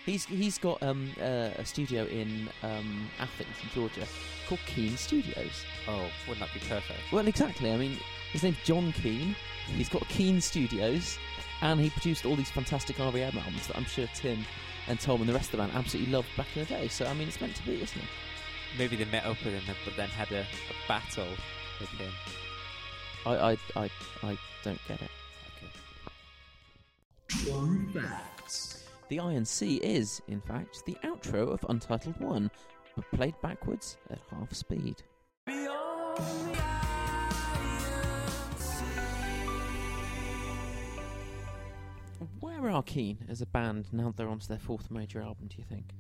he's 0.05 0.25
he's 0.25 0.57
got 0.57 0.81
um, 0.83 1.09
uh, 1.21 1.49
a 1.57 1.65
studio 1.65 2.05
in 2.05 2.49
um, 2.61 3.09
Athens, 3.19 3.55
in 3.63 3.69
Georgia, 3.73 4.05
called 4.47 4.59
Keane 4.67 4.97
Studios. 4.97 5.65
oh, 5.87 6.05
wouldn't 6.27 6.45
that 6.45 6.53
be 6.53 6.59
perfect? 6.67 6.99
Well, 7.11 7.27
exactly. 7.27 7.71
I 7.71 7.77
mean, 7.77 7.97
his 8.31 8.43
name's 8.43 8.57
John 8.65 8.91
Keane. 8.93 9.35
He's 9.77 9.89
got 9.89 10.07
Keane 10.09 10.41
Studios, 10.41 11.17
and 11.61 11.79
he 11.79 11.89
produced 11.89 12.25
all 12.25 12.35
these 12.35 12.51
fantastic 12.51 12.99
REM 12.99 13.15
albums 13.15 13.67
that 13.67 13.77
I'm 13.77 13.85
sure 13.85 14.07
Tim 14.13 14.45
and 14.87 14.99
Tom 14.99 15.21
and 15.21 15.29
the 15.29 15.33
rest 15.33 15.47
of 15.47 15.51
the 15.51 15.57
band 15.57 15.71
absolutely 15.73 16.11
loved 16.11 16.27
back 16.35 16.47
in 16.55 16.63
the 16.63 16.69
day. 16.69 16.87
So, 16.87 17.05
I 17.05 17.13
mean, 17.13 17.27
it's 17.27 17.39
meant 17.39 17.55
to 17.55 17.63
be, 17.63 17.81
isn't 17.81 17.97
it? 17.97 18.07
Maybe 18.77 18.95
they 18.95 19.05
met 19.05 19.25
up 19.25 19.37
with 19.43 19.53
him, 19.53 19.75
but 19.85 19.95
then 19.95 20.09
had 20.09 20.31
a, 20.31 20.41
a 20.41 20.87
battle 20.87 21.27
with 21.79 21.89
him. 21.89 22.11
I, 23.25 23.35
I, 23.35 23.57
I, 23.75 23.89
I 24.23 24.37
don't 24.63 24.79
get 24.87 25.01
it. 25.01 25.11
Okay. 27.47 28.07
The 29.09 29.19
Iron 29.19 29.45
Sea 29.45 29.77
is, 29.77 30.21
in 30.27 30.41
fact, 30.41 30.85
the 30.85 30.97
outro 31.03 31.51
of 31.51 31.65
Untitled 31.69 32.19
One, 32.19 32.49
but 32.95 33.09
played 33.11 33.35
backwards 33.41 33.97
at 34.09 34.19
half 34.31 34.53
speed. 34.53 35.03
Where 35.45 36.82
are 42.69 42.83
Keane 42.83 43.25
as 43.29 43.41
a 43.41 43.45
band 43.45 43.87
now 43.91 44.07
that 44.07 44.17
they're 44.17 44.29
onto 44.29 44.47
their 44.47 44.59
fourth 44.59 44.91
major 44.91 45.21
album, 45.21 45.47
do 45.47 45.55
you 45.57 45.63
think? 45.63 45.91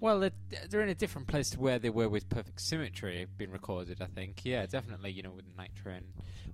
Well, 0.00 0.20
they're, 0.20 0.30
they're 0.70 0.82
in 0.82 0.88
a 0.88 0.94
different 0.94 1.26
place 1.26 1.50
to 1.50 1.60
where 1.60 1.78
they 1.78 1.90
were 1.90 2.08
with 2.08 2.28
Perfect 2.28 2.60
Symmetry 2.60 3.26
being 3.36 3.50
recorded. 3.50 4.00
I 4.00 4.06
think, 4.06 4.44
yeah, 4.44 4.64
definitely. 4.66 5.10
You 5.10 5.24
know, 5.24 5.32
with 5.32 5.44
Night 5.56 5.72
Train. 5.74 6.04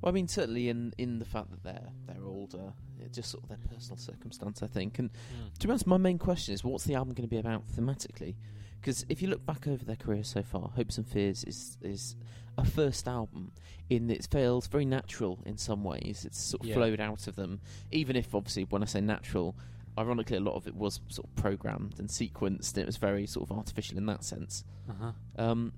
Well, 0.00 0.11
I 0.11 0.12
mean, 0.12 0.28
certainly 0.28 0.70
in, 0.70 0.94
in 0.96 1.18
the 1.18 1.26
fact 1.26 1.50
that 1.50 1.62
they're 1.62 1.90
they're 2.06 2.25
older, 2.25 2.73
it's 3.00 3.16
just 3.16 3.30
sort 3.30 3.42
of 3.42 3.50
their 3.50 3.58
personal 3.58 3.99
circumstance, 3.99 4.62
I 4.62 4.66
think. 4.66 4.99
And 4.99 5.11
hmm. 5.11 5.49
to 5.58 5.66
be 5.66 5.70
honest, 5.70 5.87
my 5.87 5.99
main 5.99 6.18
question 6.18 6.54
is, 6.54 6.64
what's 6.64 6.84
the 6.84 6.94
album 6.94 7.12
going 7.12 7.28
to 7.28 7.30
be 7.30 7.38
about 7.38 7.68
thematically? 7.68 8.37
Because 8.85 9.07
if 9.09 9.23
you 9.23 9.29
look 9.29 9.47
back 9.47 9.67
over 9.67 9.83
their 9.83 9.97
career 9.97 10.23
so 10.23 10.43
far, 10.43 10.69
Hopes 10.76 10.99
and 10.99 11.07
Fears 11.09 11.43
is 11.45 11.79
is 11.81 12.17
a 12.59 12.67
first 12.67 13.09
album 13.09 13.50
in 13.88 14.09
that 14.09 14.19
it 14.19 14.29
feels 14.31 14.67
very 14.67 14.85
natural 14.85 15.38
in 15.47 15.57
some 15.57 15.83
ways. 15.83 16.26
It's 16.26 16.38
sort 16.38 16.61
of 16.62 16.69
Yeah. 16.69 16.75
flowed 16.75 17.00
out 17.00 17.26
of 17.26 17.35
them, 17.35 17.61
even 17.91 18.14
if 18.14 18.35
obviously 18.35 18.64
when 18.64 18.83
I 18.83 18.85
say 18.85 19.00
natural, 19.00 19.57
ironically 19.97 20.37
a 20.37 20.41
lot 20.41 20.55
of 20.57 20.67
it 20.67 20.75
was 20.75 21.00
sort 21.09 21.26
of 21.26 21.35
programmed 21.35 21.99
and 21.99 22.11
sequenced. 22.11 22.76
It 22.76 22.85
was 22.85 22.99
very 22.99 23.26
sort 23.26 23.49
of 23.50 23.57
artificial 23.57 23.97
in 23.97 24.05
that 24.05 24.23
sense. 24.23 24.64
Uh-huh. 24.91 25.12
Um, 25.38 25.73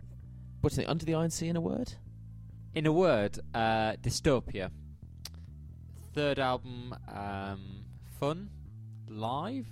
what 0.60 0.70
do 0.70 0.74
you 0.74 0.76
think? 0.78 0.88
Under 0.88 1.04
the 1.06 1.14
Iron 1.14 1.30
Sea 1.30 1.46
in 1.48 1.54
a 1.56 1.60
word? 1.60 1.94
In 2.74 2.86
a 2.86 2.92
word, 2.92 3.38
uh, 3.54 3.92
dystopia. 4.02 4.72
third 6.12 6.38
album, 6.40 6.92
um, 7.08 7.84
fun, 8.18 8.50
live, 9.08 9.68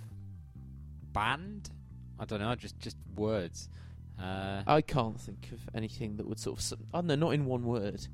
band. 1.11 1.69
I 2.19 2.25
don't 2.25 2.39
know, 2.39 2.55
just 2.55 2.79
just 2.79 2.97
words. 3.15 3.69
Uh, 4.21 4.63
I 4.65 4.81
can't 4.81 5.19
think 5.19 5.49
of 5.51 5.59
anything 5.75 6.15
that 6.17 6.27
would 6.27 6.39
sort 6.39 6.57
of. 6.57 6.63
sum- 6.63 6.87
I 6.93 6.97
don't 6.99 7.07
know, 7.07 7.15
not 7.15 7.33
in 7.33 7.45
one 7.45 7.65
word. 7.65 8.07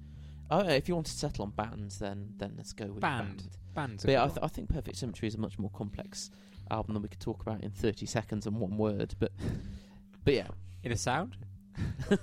Oh, 0.49 0.67
if 0.67 0.89
you 0.89 0.95
want 0.95 1.07
to 1.07 1.13
settle 1.13 1.45
on 1.45 1.51
bands, 1.51 1.99
then 1.99 2.33
then 2.37 2.53
let's 2.57 2.73
go 2.73 2.87
with 2.87 3.01
Band. 3.01 3.43
band. 3.73 4.03
yeah, 4.07 4.23
I, 4.23 4.27
th- 4.27 4.39
I 4.41 4.47
think 4.47 4.69
Perfect 4.69 4.97
Symmetry 4.97 5.27
is 5.27 5.35
a 5.35 5.39
much 5.39 5.57
more 5.59 5.69
complex 5.69 6.29
album 6.69 6.93
than 6.93 7.03
we 7.03 7.09
could 7.09 7.19
talk 7.19 7.41
about 7.41 7.61
in 7.63 7.71
30 7.71 8.05
seconds 8.05 8.47
and 8.47 8.57
one 8.59 8.77
word. 8.77 9.13
But 9.19 9.31
but 10.25 10.33
yeah. 10.33 10.47
in 10.83 10.91
a 10.91 10.97
sound. 10.97 11.37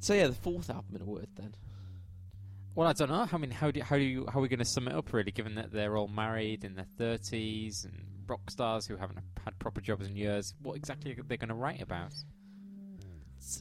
so 0.00 0.14
yeah, 0.14 0.28
the 0.28 0.32
fourth 0.34 0.70
album 0.70 0.94
in 0.96 1.02
a 1.02 1.04
word 1.04 1.28
then. 1.36 1.54
Well, 2.74 2.86
I 2.88 2.92
don't 2.92 3.08
know. 3.10 3.26
I 3.30 3.36
mean, 3.38 3.50
how 3.50 3.70
do 3.70 3.82
how 3.82 3.96
do 3.96 4.02
you 4.04 4.26
how 4.32 4.38
are 4.38 4.42
we 4.42 4.48
going 4.48 4.60
to 4.60 4.64
sum 4.64 4.86
it 4.86 4.94
up? 4.94 5.12
Really, 5.12 5.32
given 5.32 5.56
that 5.56 5.72
they're 5.72 5.96
all 5.96 6.06
married 6.08 6.64
in 6.64 6.76
their 6.76 6.86
thirties 6.96 7.84
and 7.84 8.06
rock 8.28 8.50
stars 8.50 8.86
who 8.86 8.96
haven't 8.96 9.18
had 9.44 9.58
proper 9.58 9.80
jobs 9.80 10.06
in 10.06 10.16
years, 10.16 10.54
what 10.62 10.76
exactly 10.76 11.12
are 11.12 11.22
they 11.22 11.36
going 11.36 11.48
to 11.48 11.54
write 11.54 11.82
about? 11.82 12.12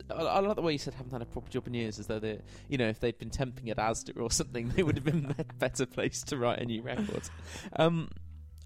I 0.10 0.40
like 0.40 0.56
the 0.56 0.62
way 0.62 0.74
you 0.74 0.78
said 0.78 0.96
haven't 0.96 1.12
had 1.12 1.22
a 1.22 1.26
proper 1.26 1.50
job 1.50 1.68
in 1.68 1.74
years, 1.74 2.00
as 2.00 2.08
though 2.08 2.20
they, 2.20 2.42
you 2.68 2.78
know, 2.78 2.90
if 2.90 3.00
they'd 3.00 3.18
been 3.18 3.30
temping 3.30 3.70
at 3.70 3.78
Asda 3.78 4.20
or 4.20 4.32
something, 4.32 4.70
they 4.70 4.84
would 4.84 4.96
have 4.96 5.06
been 5.06 5.34
a 5.38 5.44
better 5.60 5.86
place 5.86 6.24
to 6.24 6.38
write 6.38 6.60
a 6.60 6.66
new 6.66 6.82
record. 6.82 7.30
Um, 7.76 8.10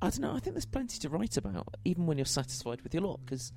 I 0.01 0.09
don't 0.09 0.21
know. 0.21 0.31
I 0.31 0.39
think 0.39 0.55
there's 0.55 0.65
plenty 0.65 0.99
to 0.99 1.09
write 1.09 1.37
about, 1.37 1.75
even 1.85 2.07
when 2.07 2.17
you're 2.17 2.25
satisfied 2.25 2.81
with 2.81 2.93
your 2.93 3.03
lot. 3.03 3.19
Because 3.23 3.51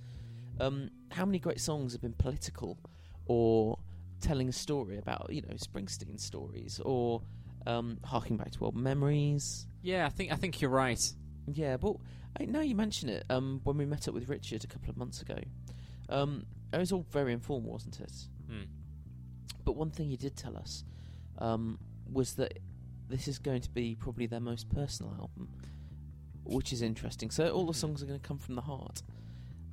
um, 0.61 0.91
how 1.11 1.25
many 1.25 1.39
great 1.39 1.61
songs 1.61 1.93
have 1.93 2.03
been 2.03 2.13
political, 2.13 2.79
or 3.27 3.79
telling 4.21 4.49
a 4.49 4.53
story 4.53 4.99
about, 4.99 5.29
you 5.31 5.41
know, 5.43 5.55
Springsteen 5.55 6.21
stories, 6.21 6.81
or 6.85 7.23
um, 7.67 7.99
harking 8.05 8.37
back 8.37 8.51
to 8.53 8.65
old 8.65 8.77
memories. 8.77 9.67
Yeah, 9.83 10.07
I 10.07 10.11
think 10.11 10.33
I 10.33 10.37
think 10.37 10.61
you're 10.61 10.71
right. 10.71 11.01
Yeah, 11.47 11.77
but 11.77 11.97
I, 12.39 12.45
now 12.47 12.61
you 12.61 12.75
mention 12.75 13.09
it, 13.09 13.25
um, 13.31 13.61
when 13.65 13.77
we 13.77 13.87
met 13.87 14.09
up 14.09 14.15
with 14.15 14.29
Richard 14.29 14.65
a 14.65 14.67
couple 14.67 14.91
of 14.91 14.97
months 14.97 15.21
ago, 15.21 15.39
um, 16.09 16.47
it 16.73 16.79
was 16.79 16.93
all 16.93 17.07
very 17.11 17.33
informal, 17.33 17.73
wasn't 17.73 18.01
it? 18.01 18.13
Hmm. 18.49 18.65
But 19.65 19.77
one 19.77 19.91
thing 19.91 20.09
he 20.09 20.17
did 20.17 20.37
tell 20.37 20.57
us 20.57 20.85
um, 21.39 21.79
was 22.11 22.35
that 22.35 22.59
this 23.09 23.29
is 23.29 23.39
going 23.39 23.61
to 23.63 23.71
be 23.71 23.95
probably 23.95 24.27
their 24.27 24.41
most 24.41 24.69
personal 24.69 25.15
album, 25.19 25.49
which 26.45 26.73
is 26.73 26.83
interesting. 26.83 27.31
So 27.31 27.49
all 27.51 27.67
the 27.67 27.75
songs 27.75 28.03
are 28.03 28.07
going 28.07 28.21
to 28.21 28.27
come 28.27 28.39
from 28.39 28.55
the 28.55 28.63
heart. 28.63 29.03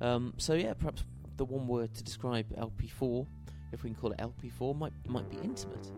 Um, 0.00 0.34
so 0.36 0.54
yeah, 0.54 0.74
perhaps 0.74 1.04
the 1.36 1.44
one 1.44 1.66
word 1.66 1.94
to 1.94 2.02
describe 2.02 2.46
LP4, 2.56 3.26
if 3.72 3.82
we 3.82 3.90
can 3.90 3.94
call 3.98 4.12
it 4.12 4.18
LP4, 4.18 4.76
might 4.76 4.92
might 5.06 5.28
be 5.30 5.38
intimate. 5.38 5.90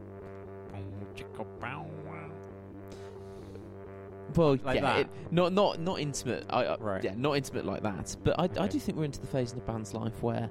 Well, 4.37 4.59
Like 4.65 4.77
yeah, 4.77 4.81
that? 4.81 4.99
it- 5.01 5.09
not 5.31 5.53
not 5.53 5.81
not 5.81 6.01
intimate. 6.01 6.45
I, 6.51 6.65
I, 6.65 6.77
Right. 6.79 7.05
Yeah, 7.05 7.15
not 7.17 7.37
intimate 7.37 7.65
like 7.65 7.83
that. 7.83 8.17
But 8.25 8.39
I, 8.39 8.45
I 8.63 8.67
do 8.69 8.79
think 8.79 8.99
we're 8.99 9.05
into 9.05 9.21
the 9.21 9.27
phase 9.27 9.53
in 9.53 9.59
the 9.59 9.65
band's 9.65 9.95
life 9.95 10.23
where, 10.23 10.51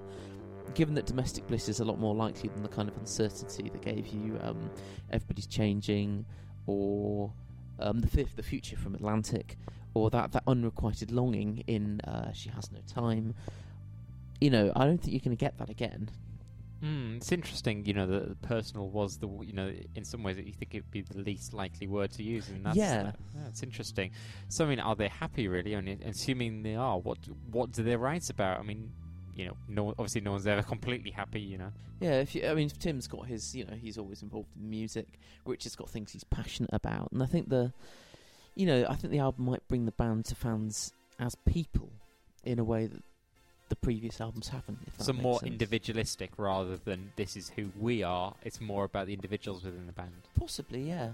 given 0.74 0.96
that 0.96 1.06
domestic 1.06 1.46
bliss 1.48 1.70
is 1.70 1.80
a 1.80 1.86
lot 1.86 2.00
more 2.00 2.16
likely 2.16 2.50
than 2.50 2.64
the 2.64 2.70
kind 2.70 2.88
of 2.90 2.96
uncertainty 2.98 3.70
that 3.70 3.82
gave 3.82 4.08
you 4.08 4.38
um, 4.42 4.70
everybody's 5.12 5.48
changing, 5.48 6.26
or 6.66 7.32
um, 7.80 8.00
the 8.00 8.08
fifth, 8.08 8.36
the 8.36 8.44
future 8.44 8.78
from 8.78 8.96
Atlantic, 8.96 9.58
or 9.94 10.10
that 10.10 10.32
that 10.32 10.44
unrequited 10.48 11.12
longing 11.12 11.64
in 11.68 12.00
uh, 12.02 12.32
she 12.32 12.50
has 12.50 12.72
no 12.72 12.80
time. 12.88 13.34
You 14.42 14.50
know, 14.50 14.72
I 14.76 14.86
don't 14.86 14.98
think 14.98 15.14
you're 15.14 15.20
going 15.22 15.36
to 15.38 15.40
get 15.40 15.58
that 15.60 15.70
again. 15.70 16.10
Hmm, 16.84 17.16
it's 17.16 17.32
interesting, 17.32 17.86
you 17.86 17.94
know, 17.94 18.06
that 18.08 18.42
personal 18.42 18.90
was 18.90 19.16
the, 19.18 19.28
you 19.42 19.54
know, 19.54 19.72
in 19.96 20.04
some 20.04 20.22
ways 20.22 20.36
that 20.36 20.46
you 20.46 20.52
think 20.52 20.76
it'd 20.76 20.92
be 20.92 21.00
the 21.02 21.18
least 21.20 21.54
likely 21.54 21.88
word 21.88 22.12
to 22.12 22.24
use, 22.24 22.50
and 22.50 22.66
that's 22.66 22.76
Yeah. 22.76 23.04
that- 23.04 23.20
yeah, 23.34 23.48
it's 23.48 23.64
interesting. 23.64 24.12
So, 24.50 24.66
I 24.66 24.70
mean, 24.70 24.82
are 24.82 24.94
they 24.96 25.08
happy 25.08 25.48
really? 25.48 25.78
I 25.78 25.82
mean, 25.82 26.02
assuming 26.04 26.64
they 26.64 26.76
are, 26.76 27.00
what 27.00 27.20
what 27.52 27.72
do 27.72 27.84
they 27.84 27.96
write 27.96 28.30
about? 28.30 28.60
I 28.60 28.64
mean, 28.64 28.92
you 29.34 29.46
know, 29.46 29.58
no, 29.70 29.90
obviously 29.92 30.20
no 30.22 30.32
one's 30.32 30.46
ever 30.46 30.62
completely 30.62 31.12
happy, 31.12 31.40
you 31.40 31.58
know. 31.58 31.72
Yeah, 32.02 32.20
if 32.20 32.36
you, 32.36 32.46
I 32.46 32.54
mean, 32.54 32.68
Tim's 32.68 33.08
got 33.08 33.28
his, 33.28 33.56
you 33.56 33.64
know, 33.64 33.76
he's 33.76 33.98
always 33.98 34.22
involved 34.22 34.50
in 34.60 34.70
music. 34.70 35.08
Richard's 35.46 35.78
got 35.78 35.90
things 35.90 36.12
he's 36.12 36.26
passionate 36.26 36.70
about, 36.74 37.14
and 37.14 37.24
I 37.24 37.28
think 37.28 37.48
the, 37.48 37.72
you 38.56 38.66
know, 38.66 38.86
I 38.90 38.96
think 38.96 39.12
the 39.12 39.20
album 39.20 39.46
might 39.46 39.66
bring 39.70 39.86
the 39.86 39.94
band 39.94 40.26
to 40.26 40.36
fans 40.36 40.92
as 41.18 41.34
people 41.46 41.94
in 42.44 42.60
a 42.60 42.64
way 42.66 42.88
that 42.88 43.02
the 43.74 43.86
previous 43.88 44.22
albums 44.22 44.50
haven't. 44.50 44.80
If 44.86 44.98
that 44.98 45.04
So 45.06 45.14
makes 45.14 45.24
more 45.24 45.40
sense. 45.40 45.52
individualistic 45.52 46.32
rather 46.38 46.78
than 46.78 47.12
this 47.16 47.36
is 47.36 47.50
who 47.50 47.72
we 47.80 48.04
are. 48.04 48.36
It's 48.44 48.62
more 48.62 48.84
about 48.84 49.08
the 49.08 49.14
individuals 49.14 49.64
within 49.64 49.88
the 49.88 49.94
band. 49.94 50.14
Possibly, 50.40 50.88
yeah. 50.88 51.14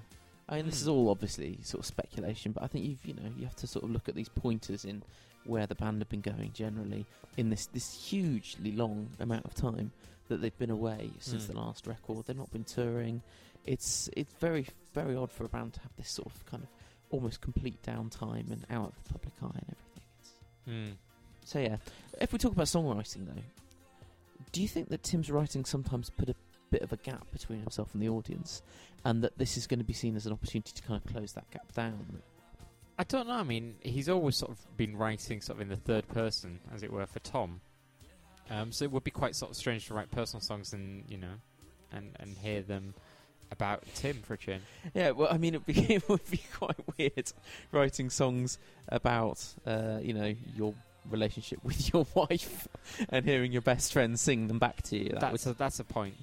I 0.50 0.58
mean, 0.58 0.66
this 0.66 0.82
is 0.82 0.86
Hmm. 0.88 0.92
all 0.94 1.10
obviously 1.10 1.60
sort 1.64 1.80
of 1.80 1.86
speculation, 1.86 2.52
but 2.52 2.64
I 2.64 2.68
think 2.68 2.86
you've, 2.86 3.06
you 3.06 3.14
know, 3.14 3.32
you 3.38 3.46
have 3.46 3.56
to 3.58 3.68
sort 3.68 3.86
of 3.86 3.92
look 3.92 4.10
at 4.10 4.16
these 4.16 4.30
pointers 4.30 4.84
in 4.84 5.04
where 5.46 5.66
the 5.68 5.76
band 5.76 6.02
have 6.02 6.10
been 6.10 6.22
going 6.22 6.52
generally 6.54 7.06
in 7.38 7.50
this 7.50 7.68
this 7.68 7.94
hugely 8.10 8.72
long 8.74 9.10
amount 9.20 9.46
of 9.46 9.54
time 9.54 9.92
that 10.28 10.42
they've 10.42 10.58
been 10.58 10.70
away 10.72 11.12
since 11.20 11.46
Hmm. 11.46 11.54
the 11.54 11.60
last 11.60 11.88
record. 11.88 12.26
They've 12.26 12.36
not 12.38 12.52
been 12.52 12.66
touring. 12.66 13.22
It's 13.66 14.10
it's 14.18 14.34
very 14.34 14.68
very 14.94 15.16
odd 15.16 15.32
for 15.32 15.46
a 15.46 15.50
band 15.50 15.74
to 15.76 15.80
have 15.82 15.96
this 15.96 16.10
sort 16.10 16.28
of 16.28 16.46
kind 16.46 16.64
of 16.64 16.70
almost 17.12 17.40
complete 17.42 17.82
downtime 17.84 18.52
and 18.52 18.66
out 18.70 18.90
of 18.90 19.04
the 19.04 19.10
public 19.14 19.34
eye 19.42 19.60
and 19.64 19.76
everything. 19.76 20.04
It's, 20.20 20.32
Hmm. 20.66 20.92
So 21.46 21.60
yeah, 21.60 21.78
if 22.22 22.34
we 22.34 22.40
talk 22.40 22.52
about 22.52 22.68
songwriting 22.68 23.26
though, 23.28 23.42
do 24.52 24.62
you 24.62 24.68
think 24.68 24.90
that 24.90 25.04
Tim's 25.04 25.30
writing 25.30 25.66
sometimes 25.66 26.10
put 26.10 26.30
a 26.30 26.36
bit 26.72 26.82
of 26.82 26.94
a 26.94 26.98
gap 26.98 27.26
between 27.32 27.60
himself 27.60 27.94
and 27.94 28.02
the 28.02 28.10
audience, 28.10 28.62
and 29.06 29.24
that 29.24 29.38
this 29.38 29.58
is 29.58 29.68
going 29.68 29.80
to 29.80 29.86
be 29.86 29.94
seen 29.94 30.16
as 30.16 30.26
an 30.26 30.34
opportunity 30.34 30.72
to 30.74 30.82
kind 30.82 31.02
of 31.04 31.12
close 31.12 31.34
that 31.34 31.50
gap 31.52 31.72
down? 31.74 32.22
I 32.98 33.04
don't 33.04 33.28
know. 33.28 33.36
I 33.36 33.44
mean, 33.44 33.76
he's 33.82 34.10
always 34.10 34.36
sort 34.36 34.52
of 34.52 34.78
been 34.78 34.98
writing 34.98 35.42
sort 35.42 35.58
of 35.58 35.62
in 35.62 35.70
the 35.70 35.78
third 35.78 36.08
person, 36.10 36.60
as 36.74 36.84
it 36.84 36.92
were, 36.92 37.06
for 37.06 37.20
Tom. 37.20 37.62
Um, 38.50 38.72
so 38.72 38.84
it 38.84 38.92
would 38.92 39.04
be 39.04 39.12
quite 39.12 39.36
sort 39.36 39.52
of 39.52 39.58
strange 39.58 39.88
to 39.88 39.94
write 39.94 40.12
personal 40.12 40.42
songs 40.42 40.74
and 40.74 41.04
you 41.08 41.18
know, 41.18 41.36
and 41.92 42.16
and 42.20 42.38
hear 42.38 42.62
them 42.62 42.94
about 43.52 43.84
Tim 43.96 44.22
for 44.22 44.34
a 44.34 44.38
change. 44.38 44.64
Yeah, 44.94 45.12
well, 45.12 45.30
I 45.32 45.38
mean, 45.38 45.58
be, 45.66 45.94
it 45.94 46.10
would 46.10 46.30
be 46.30 46.42
quite 46.54 46.78
weird 46.98 47.32
writing 47.72 48.10
songs 48.10 48.58
about, 48.88 49.44
uh, 49.66 50.00
you 50.02 50.14
know, 50.14 50.34
your 50.56 50.74
relationship 51.10 51.60
with 51.64 51.94
your 51.94 52.06
wife 52.16 52.68
and 53.10 53.26
hearing 53.26 53.52
your 53.52 53.62
best 53.62 53.94
friend 53.94 54.20
sing 54.20 54.48
them 54.48 54.60
back 54.60 54.82
to 54.84 54.98
you. 54.98 55.10
That 55.10 55.22
That's 55.22 55.46
a, 55.46 55.54
that's 55.54 55.80
a 55.80 55.84
point. 55.84 56.16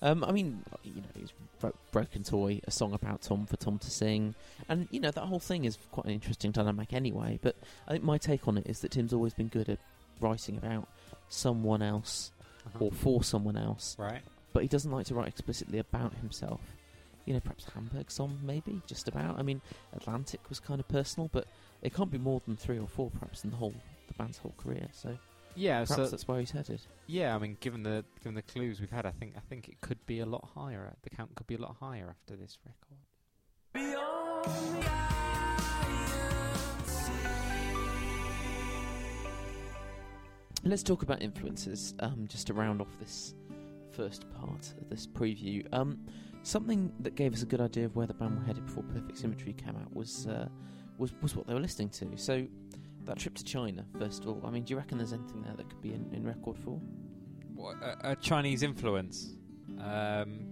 Um, 0.00 0.22
I 0.22 0.30
mean, 0.30 0.62
you 0.84 0.94
know, 0.94 1.02
it's 1.16 1.32
Bro- 1.60 1.74
Broken 1.90 2.22
Toy, 2.22 2.60
a 2.68 2.70
song 2.70 2.92
about 2.94 3.22
Tom 3.22 3.46
for 3.46 3.56
Tom 3.56 3.78
to 3.80 3.90
sing, 3.90 4.36
and 4.68 4.86
you 4.92 5.00
know 5.00 5.10
that 5.10 5.22
whole 5.24 5.40
thing 5.40 5.64
is 5.64 5.76
quite 5.90 6.04
an 6.06 6.12
interesting 6.12 6.52
dynamic 6.52 6.92
anyway. 6.92 7.40
But 7.42 7.56
I 7.88 7.92
think 7.92 8.04
my 8.04 8.16
take 8.16 8.46
on 8.46 8.58
it 8.58 8.66
is 8.68 8.78
that 8.80 8.92
Tim's 8.92 9.12
always 9.12 9.34
been 9.34 9.48
good 9.48 9.68
at 9.68 9.80
writing 10.20 10.56
about 10.56 10.86
someone 11.28 11.82
else 11.82 12.30
Uh-huh. 12.66 12.84
or 12.86 12.92
for 12.92 13.24
someone 13.24 13.56
else, 13.56 13.96
Right. 13.98 14.22
but 14.52 14.62
he 14.62 14.68
doesn't 14.68 14.90
like 14.92 15.06
to 15.06 15.14
write 15.14 15.26
explicitly 15.28 15.78
about 15.80 16.14
himself. 16.14 16.60
You 17.26 17.34
know, 17.34 17.40
perhaps 17.40 17.66
Hamburg 17.74 18.10
song, 18.10 18.38
maybe 18.44 18.80
just 18.86 19.08
about. 19.08 19.36
I 19.38 19.42
mean, 19.42 19.60
Atlantic 19.92 20.48
was 20.48 20.60
kind 20.60 20.78
of 20.78 20.86
personal, 20.86 21.28
but 21.32 21.46
it 21.82 21.92
can't 21.92 22.10
be 22.10 22.18
more 22.18 22.40
than 22.46 22.56
three 22.56 22.78
or 22.78 22.86
four, 22.86 23.10
perhaps, 23.10 23.42
in 23.44 23.50
the 23.50 23.56
whole 23.56 23.74
the 24.08 24.14
band's 24.14 24.38
whole 24.38 24.54
career. 24.56 24.88
So 24.92 25.16
Yeah. 25.54 25.84
perhaps 25.84 25.94
So 25.94 26.06
that's 26.08 26.26
where 26.28 26.40
he's 26.40 26.50
headed. 26.50 26.80
yeah, 27.06 27.34
I 27.34 27.38
mean, 27.38 27.56
given 27.60 27.82
the 27.82 28.04
given 28.20 28.34
the 28.34 28.42
clues 28.42 28.80
we've 28.80 28.90
had, 28.90 29.06
I 29.06 29.10
think 29.12 29.34
I 29.36 29.40
think 29.40 29.68
it 29.68 29.80
could 29.80 30.04
be 30.06 30.18
a 30.20 30.26
lot 30.26 30.48
higher. 30.54 30.94
The 31.02 31.10
count 31.10 31.34
could 31.36 31.46
be 31.46 31.54
a 31.54 31.60
lot 31.60 31.76
higher 31.80 32.08
after 32.10 32.36
this 32.36 32.58
record. 32.66 32.98
Let's 40.64 40.82
talk 40.82 41.02
about 41.02 41.22
influences, 41.22 41.94
um, 42.00 42.26
just 42.28 42.48
to 42.48 42.54
round 42.54 42.80
off 42.80 42.88
this 42.98 43.34
first 43.92 44.24
part 44.34 44.74
of 44.80 44.88
this 44.90 45.06
preview. 45.06 45.64
Um, 45.72 45.98
something 46.42 46.92
that 47.00 47.14
gave 47.14 47.32
us 47.32 47.42
a 47.42 47.46
good 47.46 47.60
idea 47.60 47.84
of 47.86 47.94
where 47.96 48.06
the 48.06 48.14
band 48.14 48.38
were 48.38 48.44
headed 48.44 48.66
before 48.66 48.82
Perfect 48.84 49.16
Symmetry 49.18 49.52
came 49.52 49.76
out 49.76 49.94
was 49.94 50.26
uh, 50.26 50.48
was 50.98 51.12
was 51.22 51.36
what 51.36 51.46
they 51.46 51.54
were 51.54 51.60
listening 51.60 51.90
to. 51.90 52.16
So 52.16 52.46
that 53.08 53.18
trip 53.18 53.34
to 53.34 53.44
China, 53.44 53.84
first 53.98 54.22
of 54.22 54.28
all. 54.28 54.42
I 54.46 54.50
mean, 54.50 54.64
do 54.64 54.72
you 54.72 54.76
reckon 54.78 54.98
there's 54.98 55.12
anything 55.12 55.42
there 55.42 55.54
that 55.56 55.68
could 55.68 55.82
be 55.82 55.92
in, 55.92 56.08
in 56.12 56.24
record 56.24 56.58
form? 56.58 56.82
A, 57.82 58.12
a 58.12 58.16
Chinese 58.16 58.62
influence? 58.62 59.34
Um, 59.80 60.47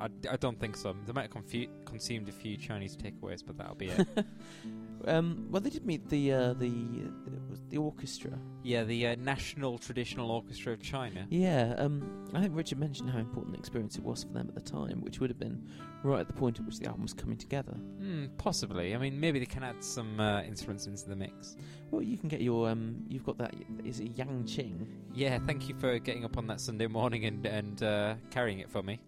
I, 0.00 0.08
I 0.30 0.36
don't 0.36 0.58
think 0.58 0.76
so. 0.76 0.94
They 1.06 1.12
might 1.12 1.22
have 1.22 1.30
confu- 1.30 1.68
consumed 1.84 2.28
a 2.28 2.32
few 2.32 2.56
Chinese 2.56 2.96
takeaways, 2.96 3.42
but 3.46 3.58
that'll 3.58 3.74
be 3.74 3.88
it. 3.88 4.08
um, 5.06 5.46
well, 5.50 5.60
they 5.60 5.70
did 5.70 5.84
meet 5.84 6.08
the 6.08 6.32
uh, 6.32 6.52
the 6.54 6.68
uh, 6.68 7.56
the 7.68 7.76
orchestra. 7.78 8.32
yeah, 8.62 8.82
the 8.84 9.08
uh, 9.08 9.16
National 9.16 9.78
Traditional 9.78 10.30
Orchestra 10.30 10.72
of 10.72 10.82
China. 10.82 11.26
Yeah, 11.28 11.74
um, 11.78 12.26
I 12.34 12.40
think 12.40 12.56
Richard 12.56 12.78
mentioned 12.78 13.10
how 13.10 13.18
important 13.18 13.52
the 13.54 13.58
experience 13.58 13.96
it 13.96 14.02
was 14.02 14.24
for 14.24 14.32
them 14.32 14.48
at 14.48 14.54
the 14.54 14.70
time, 14.70 15.00
which 15.02 15.20
would 15.20 15.30
have 15.30 15.38
been 15.38 15.68
right 16.02 16.20
at 16.20 16.26
the 16.26 16.32
point 16.32 16.58
at 16.58 16.64
which 16.64 16.78
the 16.78 16.86
album 16.86 17.02
was 17.02 17.12
coming 17.12 17.36
together. 17.36 17.72
Hmm, 17.72 18.26
possibly. 18.38 18.94
I 18.94 18.98
mean, 18.98 19.20
maybe 19.20 19.38
they 19.38 19.46
can 19.46 19.62
add 19.62 19.84
some 19.84 20.18
uh, 20.18 20.42
instruments 20.42 20.86
into 20.86 21.08
the 21.08 21.16
mix. 21.16 21.56
Well, 21.90 22.02
you 22.02 22.16
can 22.16 22.28
get 22.28 22.40
your 22.40 22.70
um, 22.70 23.04
you've 23.08 23.24
got 23.24 23.38
that. 23.38 23.54
Is 23.84 24.00
it 24.00 24.16
yangqin? 24.16 24.86
Yeah, 25.14 25.38
thank 25.46 25.68
you 25.68 25.74
for 25.78 25.98
getting 25.98 26.24
up 26.24 26.38
on 26.38 26.46
that 26.46 26.60
Sunday 26.60 26.86
morning 26.86 27.26
and 27.26 27.46
and 27.46 27.82
uh, 27.82 28.14
carrying 28.30 28.60
it 28.60 28.70
for 28.70 28.82
me. 28.82 28.98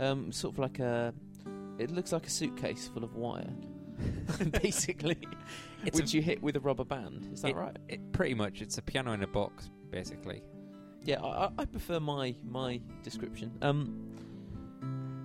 Um, 0.00 0.32
sort 0.32 0.54
of 0.54 0.58
like 0.58 0.78
a. 0.78 1.14
It 1.78 1.90
looks 1.90 2.12
like 2.12 2.26
a 2.26 2.30
suitcase 2.30 2.88
full 2.92 3.04
of 3.04 3.14
wire, 3.14 3.48
basically, 4.62 5.16
It's 5.84 5.98
a- 5.98 6.02
which 6.02 6.12
you 6.12 6.20
hit 6.22 6.42
with 6.42 6.56
a 6.56 6.60
rubber 6.60 6.84
band. 6.84 7.28
Is 7.32 7.42
that 7.42 7.48
It- 7.50 7.56
right? 7.56 7.76
It, 7.88 8.12
pretty 8.12 8.34
much, 8.34 8.60
it's 8.62 8.76
a 8.78 8.82
piano 8.82 9.12
in 9.12 9.22
a 9.22 9.26
box, 9.26 9.70
basically. 9.90 10.42
Yeah, 11.04 11.22
I, 11.22 11.46
I- 11.46 11.50
I 11.60 11.64
prefer 11.64 12.00
my 12.00 12.34
my 12.44 12.80
description. 13.02 13.50
Um, 13.62 14.08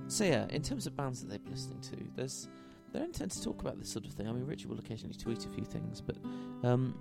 so 0.08 0.24
yeah, 0.24 0.46
in 0.50 0.62
terms 0.62 0.88
of 0.88 0.96
bands 0.96 1.22
that 1.22 1.30
they've 1.30 1.44
been 1.44 1.54
listening 1.54 1.82
to, 1.82 1.98
there's 2.16 2.48
they 2.94 3.00
don't 3.00 3.14
tend 3.14 3.32
to 3.32 3.44
talk 3.44 3.60
about 3.62 3.78
this 3.78 3.90
sort 3.90 4.06
of 4.06 4.14
thing. 4.14 4.28
I 4.28 4.32
mean, 4.32 4.46
Richard 4.46 4.70
will 4.70 4.80
occasionally 4.80 5.16
tweet 5.16 5.46
a 5.46 5.50
few 5.50 5.66
things, 5.66 6.00
but 6.02 6.16
um, 6.64 6.96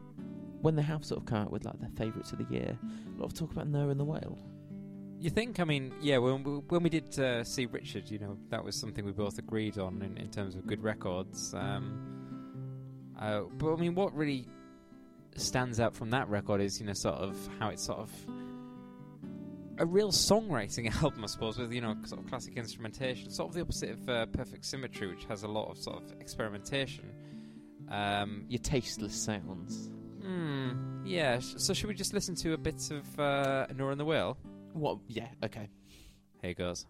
when 0.63 0.75
they 0.75 0.83
have 0.83 1.05
sort 1.05 1.21
of 1.21 1.27
come 1.27 1.39
out 1.43 1.53
with 1.53 1.65
like 1.65 1.79
their 1.79 1.91
favourites 1.97 2.33
of 2.33 2.39
the 2.39 2.53
year, 2.53 2.77
a 3.17 3.21
lot 3.21 3.27
of 3.27 3.35
talk 3.35 3.53
about 3.53 3.69
Noah 3.69 3.91
and 3.91 4.01
the 4.01 4.05
Whale. 4.05 4.37
You 5.25 5.31
think? 5.31 5.59
I 5.59 5.65
mean, 5.65 5.95
yeah. 6.03 6.19
When 6.19 6.43
we, 6.45 6.53
when 6.69 6.83
we 6.83 6.91
did 6.91 7.19
uh, 7.19 7.45
see 7.45 7.65
Richard, 7.65 8.11
you 8.11 8.19
know, 8.19 8.37
that 8.51 8.63
was 8.63 8.79
something 8.79 9.07
we 9.07 9.13
both 9.13 9.39
agreed 9.39 9.79
on 9.79 10.03
in, 10.03 10.19
in 10.19 10.29
terms 10.29 10.55
of 10.55 10.67
good 10.67 10.83
records. 10.83 11.55
Um, 11.55 13.09
uh, 13.19 13.41
but 13.57 13.73
I 13.73 13.77
mean, 13.77 13.95
what 13.95 14.15
really 14.15 14.47
stands 15.35 15.81
out 15.81 15.97
from 15.97 16.11
that 16.11 16.29
record 16.29 16.61
is, 16.61 16.79
you 16.79 16.85
know, 16.85 16.93
sort 16.93 17.15
of 17.15 17.39
how 17.59 17.71
it's 17.71 17.83
sort 17.83 18.01
of 18.01 18.11
a 19.79 19.87
real 19.87 20.13
songwriting 20.13 20.95
album, 21.03 21.25
I 21.25 21.27
suppose, 21.29 21.57
with 21.57 21.73
you 21.73 21.81
know, 21.81 21.97
sort 22.05 22.21
of 22.21 22.29
classic 22.29 22.59
instrumentation. 22.59 23.31
Sort 23.31 23.49
of 23.49 23.55
the 23.55 23.63
opposite 23.63 23.93
of 23.93 24.07
uh, 24.07 24.27
Perfect 24.27 24.67
Symmetry, 24.67 25.07
which 25.07 25.25
has 25.25 25.43
a 25.43 25.49
lot 25.49 25.71
of 25.71 25.79
sort 25.79 26.03
of 26.03 26.21
experimentation. 26.21 27.11
Um, 27.89 28.45
Your 28.51 28.61
tasteless 28.61 29.15
sounds. 29.15 29.89
hmm, 30.21 31.07
yeah. 31.07 31.39
So 31.39 31.73
should 31.73 31.89
we 31.89 31.95
just 31.95 32.13
listen 32.13 32.35
to 32.35 32.53
a 32.53 32.59
bit 32.59 32.91
of 32.91 33.19
uh, 33.19 33.69
Noah 33.75 33.93
and 33.93 34.01
the 34.01 34.05
Whale? 34.05 34.37
What? 34.75 34.99
Yeah. 35.07 35.29
Okay. 35.43 35.69
Here 36.43 36.55
goes. 36.55 36.87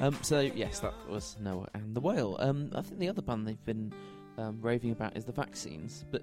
Um, 0.00 0.18
so 0.22 0.40
yes, 0.40 0.80
that 0.80 0.92
was 1.08 1.36
Noah 1.40 1.68
and 1.74 1.94
the 1.96 2.00
Whale. 2.00 2.36
Um, 2.38 2.70
I 2.74 2.82
think 2.82 2.98
the 2.98 3.08
other 3.08 3.22
band 3.22 3.46
they've 3.48 3.64
been 3.64 3.92
um, 4.36 4.58
raving 4.60 4.90
about 4.90 5.16
is 5.16 5.24
the 5.24 5.32
Vaccines, 5.32 6.04
but 6.10 6.22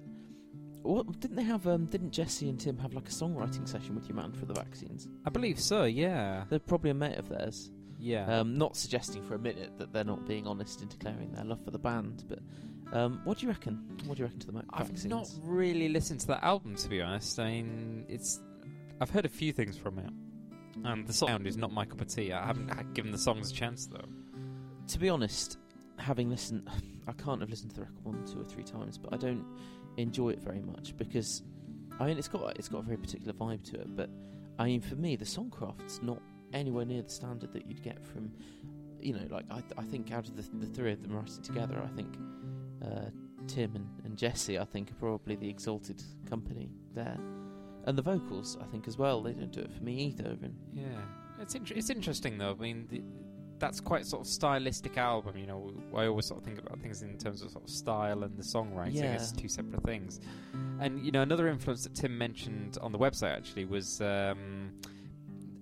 what 0.82 1.18
didn't 1.18 1.36
they 1.36 1.42
have? 1.42 1.66
Um, 1.66 1.86
didn't 1.86 2.12
Jesse 2.12 2.48
and 2.48 2.60
Tim 2.60 2.78
have 2.78 2.94
like 2.94 3.08
a 3.08 3.12
songwriting 3.12 3.66
session 3.68 3.94
with 3.96 4.06
your 4.08 4.14
man 4.16 4.32
for 4.32 4.46
the 4.46 4.54
Vaccines? 4.54 5.08
I 5.26 5.30
believe 5.30 5.58
so. 5.58 5.84
Yeah. 5.84 6.44
They're 6.48 6.58
probably 6.60 6.90
a 6.90 6.94
mate 6.94 7.16
of 7.18 7.28
theirs. 7.28 7.70
Yeah. 7.98 8.26
Um, 8.26 8.56
not 8.58 8.76
suggesting 8.76 9.24
for 9.24 9.34
a 9.34 9.38
minute 9.38 9.72
that 9.78 9.92
they're 9.92 10.04
not 10.04 10.26
being 10.28 10.46
honest 10.46 10.80
in 10.82 10.88
declaring 10.88 11.32
their 11.32 11.44
love 11.44 11.64
for 11.64 11.70
the 11.72 11.78
band, 11.78 12.24
but 12.28 12.38
um, 12.96 13.22
what 13.24 13.38
do 13.38 13.46
you 13.46 13.50
reckon? 13.50 13.98
What 14.06 14.16
do 14.18 14.20
you 14.22 14.26
reckon 14.26 14.40
to 14.40 14.46
the 14.46 14.52
Ma- 14.52 14.62
I've 14.70 14.86
Vaccines? 14.88 15.06
not 15.10 15.28
really 15.42 15.88
listened 15.88 16.20
to 16.20 16.26
that 16.28 16.44
album 16.44 16.76
to 16.76 16.88
be 16.88 17.00
honest. 17.02 17.40
I 17.40 17.50
mean, 17.50 18.04
it's 18.08 18.40
I've 19.00 19.10
heard 19.10 19.24
a 19.24 19.28
few 19.30 19.52
things 19.52 19.76
from 19.76 19.98
it, 19.98 20.10
and 20.84 21.06
the 21.06 21.12
sound 21.12 21.46
is 21.46 21.56
not 21.56 21.72
my 21.72 21.84
cup 21.84 22.00
of 22.00 22.08
tea. 22.08 22.32
I 22.32 22.46
haven't 22.46 22.94
given 22.94 23.12
the 23.12 23.18
songs 23.18 23.50
a 23.50 23.54
chance 23.54 23.86
though. 23.86 24.08
To 24.88 24.98
be 24.98 25.08
honest, 25.08 25.58
having 25.98 26.30
listened, 26.30 26.68
I 27.06 27.12
can't 27.12 27.40
have 27.40 27.50
listened 27.50 27.70
to 27.70 27.76
the 27.76 27.82
record 27.82 28.04
one, 28.04 28.24
two, 28.26 28.40
or 28.40 28.44
three 28.44 28.64
times, 28.64 28.98
but 28.98 29.12
I 29.12 29.16
don't 29.16 29.44
enjoy 29.96 30.30
it 30.30 30.40
very 30.40 30.60
much 30.60 30.96
because 30.96 31.42
I 32.00 32.06
mean 32.06 32.18
it's 32.18 32.28
got 32.28 32.56
it's 32.58 32.68
got 32.68 32.78
a 32.78 32.82
very 32.82 32.98
particular 32.98 33.32
vibe 33.32 33.62
to 33.70 33.80
it. 33.80 33.96
But 33.96 34.10
I 34.58 34.64
mean, 34.66 34.80
for 34.80 34.96
me, 34.96 35.16
the 35.16 35.24
songcraft's 35.24 36.02
not 36.02 36.20
anywhere 36.52 36.84
near 36.84 37.02
the 37.02 37.10
standard 37.10 37.52
that 37.52 37.66
you'd 37.66 37.82
get 37.82 38.04
from, 38.04 38.30
you 39.00 39.12
know, 39.12 39.26
like 39.30 39.44
I 39.50 39.62
I 39.76 39.82
think 39.82 40.12
out 40.12 40.28
of 40.28 40.36
the, 40.36 40.66
the 40.66 40.66
three 40.66 40.92
of 40.92 41.02
them 41.02 41.12
writing 41.12 41.42
together, 41.42 41.80
I 41.82 41.94
think 41.96 42.16
uh, 42.82 43.10
Tim 43.46 43.76
and, 43.76 43.88
and 44.04 44.16
Jesse, 44.16 44.58
I 44.58 44.64
think, 44.64 44.90
are 44.90 44.94
probably 44.94 45.36
the 45.36 45.48
exalted 45.48 46.02
company 46.28 46.70
there. 46.94 47.18
And 47.86 47.96
the 47.98 48.02
vocals, 48.02 48.56
I 48.60 48.64
think, 48.64 48.88
as 48.88 48.96
well. 48.98 49.22
They 49.22 49.32
don't 49.32 49.52
do 49.52 49.60
it 49.60 49.70
for 49.72 49.82
me 49.82 49.94
either. 50.06 50.30
And 50.42 50.54
Yeah, 50.72 50.86
it's 51.40 51.54
inter- 51.54 51.74
it's 51.76 51.90
interesting 51.90 52.38
though. 52.38 52.52
I 52.52 52.54
mean, 52.62 52.86
the, 52.88 53.02
that's 53.58 53.80
quite 53.80 54.04
sort 54.06 54.22
of 54.22 54.26
stylistic 54.26 54.96
album. 54.98 55.36
You 55.36 55.46
know, 55.46 55.72
I 55.94 56.06
always 56.06 56.26
sort 56.26 56.40
of 56.40 56.44
think 56.44 56.58
about 56.58 56.80
things 56.80 57.02
in 57.02 57.16
terms 57.18 57.42
of 57.42 57.50
sort 57.50 57.64
of 57.64 57.70
style 57.70 58.24
and 58.24 58.36
the 58.36 58.42
songwriting 58.42 58.94
Yeah. 58.94 59.14
as 59.14 59.32
two 59.32 59.48
separate 59.48 59.82
things. 59.84 60.20
And 60.80 61.04
you 61.04 61.12
know, 61.12 61.22
another 61.22 61.48
influence 61.48 61.84
that 61.84 61.94
Tim 61.94 62.16
mentioned 62.18 62.78
on 62.80 62.90
the 62.92 62.98
website 62.98 63.36
actually 63.36 63.64
was. 63.66 64.00
Um, 64.00 64.72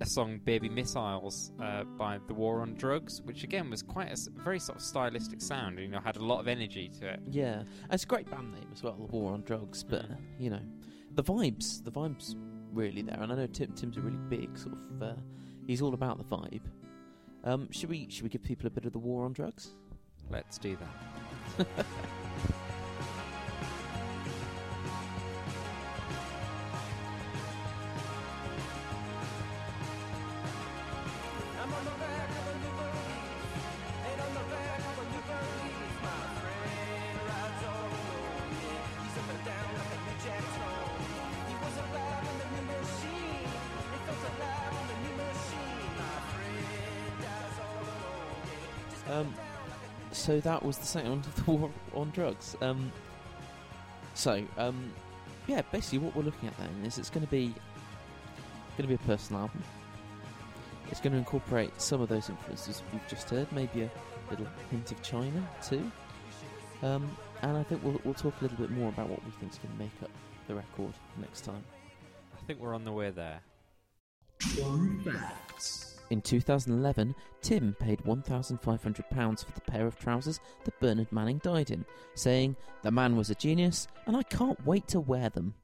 a 0.01 0.07
song 0.07 0.41
"Baby 0.45 0.69
Missiles" 0.69 1.53
uh, 1.63 1.85
by 1.85 2.19
The 2.27 2.35
War 2.35 2.61
on 2.63 2.75
Drugs, 2.75 3.23
which 3.23 3.45
again 3.45 3.71
was 3.71 3.85
quite 3.85 4.11
a 4.11 4.31
very 4.43 4.59
sort 4.59 4.79
of 4.79 4.83
stylistic 4.83 5.41
sound. 5.41 5.79
You 5.79 5.87
know, 5.87 6.01
had 6.01 6.17
a 6.17 6.25
lot 6.25 6.41
of 6.41 6.49
energy 6.49 6.89
to 6.99 7.07
it. 7.13 7.21
Yeah, 7.31 7.63
it's 7.89 8.03
a 8.03 8.07
great 8.09 8.29
band 8.29 8.53
name 8.53 8.67
as 8.73 8.83
well, 8.83 8.95
The 8.97 9.17
War 9.17 9.33
on 9.33 9.43
Drugs. 9.43 9.85
But 9.85 10.11
Mm. 10.11 10.17
you 10.41 10.51
know, 10.51 10.61
the 11.15 11.23
vibes, 11.23 11.85
the 11.85 11.91
vibes 11.91 12.35
really 12.73 13.03
there. 13.03 13.19
And 13.21 13.33
I 13.33 13.37
know 13.37 13.47
Tim, 13.47 13.73
Tim's 13.73 13.97
a 13.97 14.01
really 14.01 14.19
big 14.29 14.57
sort 14.59 14.75
of. 14.75 15.03
Uh, 15.03 15.15
he's 15.67 15.83
all 15.83 15.95
about 15.95 16.19
the 16.19 16.25
vibe. 16.25 16.63
Um, 17.45 17.71
should 17.71 17.91
we 17.91 18.09
should 18.09 18.23
we 18.23 18.29
give 18.29 18.43
people 18.43 18.67
a 18.67 18.71
bit 18.71 18.85
of 18.85 18.93
the 18.93 18.99
War 18.99 19.25
on 19.25 19.33
Drugs? 19.33 19.71
Let's 20.31 20.59
do 20.59 20.77
that. 20.77 21.67
Um, 49.13 49.35
so 50.13 50.41
that 50.41 50.63
was 50.63 50.79
the 50.79 50.87
sound 50.87 51.27
of 51.27 51.37
the 51.45 51.51
War 51.51 51.71
on 51.95 52.11
Drugs. 52.11 52.57
Um, 52.61 52.91
so 54.15 54.43
um, 54.59 54.93
yeah, 55.47 55.63
basically 55.73 55.99
what 55.99 56.15
we're 56.15 56.23
looking 56.23 56.49
at 56.49 56.57
then 56.59 56.85
is 56.85 56.99
it's 56.99 57.11
going 57.11 57.25
to 57.25 57.31
be 57.31 57.55
going 58.77 58.83
to 58.83 58.89
be 58.89 58.95
a 58.95 59.07
personal 59.07 59.43
album. 59.43 59.63
It's 60.91 61.01
going 61.01 61.13
to 61.13 61.19
incorporate 61.19 61.81
some 61.81 62.01
of 62.01 62.09
those 62.09 62.29
influences 62.29 62.83
we've 62.93 63.07
just 63.09 63.31
heard, 63.31 63.51
maybe 63.53 63.83
a 63.83 63.91
little 64.31 64.47
hint 64.71 64.93
of 64.93 65.03
China 65.03 65.47
too. 65.63 65.91
Um, 66.83 67.17
and 67.43 67.57
I 67.57 67.63
think 67.63 67.83
we'll, 67.83 68.01
we'll 68.05 68.15
talk 68.15 68.35
a 68.41 68.45
little 68.45 68.59
bit 68.59 68.71
more 68.71 68.89
about 68.89 69.09
what 69.09 69.25
we 69.25 69.31
think 69.33 69.53
is 69.53 69.59
going 69.59 69.75
to 69.75 69.79
make 69.79 70.03
up 70.03 70.11
the 70.49 70.55
record 70.55 70.93
next 71.19 71.43
time. 71.43 71.63
I 72.37 72.45
think 72.47 72.61
we're 72.61 72.75
on 72.75 72.85
the 72.85 72.93
way 72.93 73.11
there. 73.11 73.41
In 76.13 76.21
2011, 76.21 77.15
Tim 77.41 77.75
paid 77.81 78.01
£1,500 78.01 79.45
for 79.47 79.53
the 79.53 79.61
pair 79.63 79.87
of 79.87 79.99
trousers 79.99 80.41
that 80.65 80.79
Bernard 80.79 81.11
Manning 81.11 81.39
died 81.39 81.71
in, 81.71 81.87
saying, 82.17 82.55
The 82.83 82.91
man 82.91 83.17
was 83.17 83.31
a 83.31 83.35
genius, 83.35 83.89
and 84.05 84.15
I 84.15 84.23
can't 84.23 84.63
wait 84.67 84.87
to 84.89 85.01
wear 85.01 85.31
them. 85.31 85.55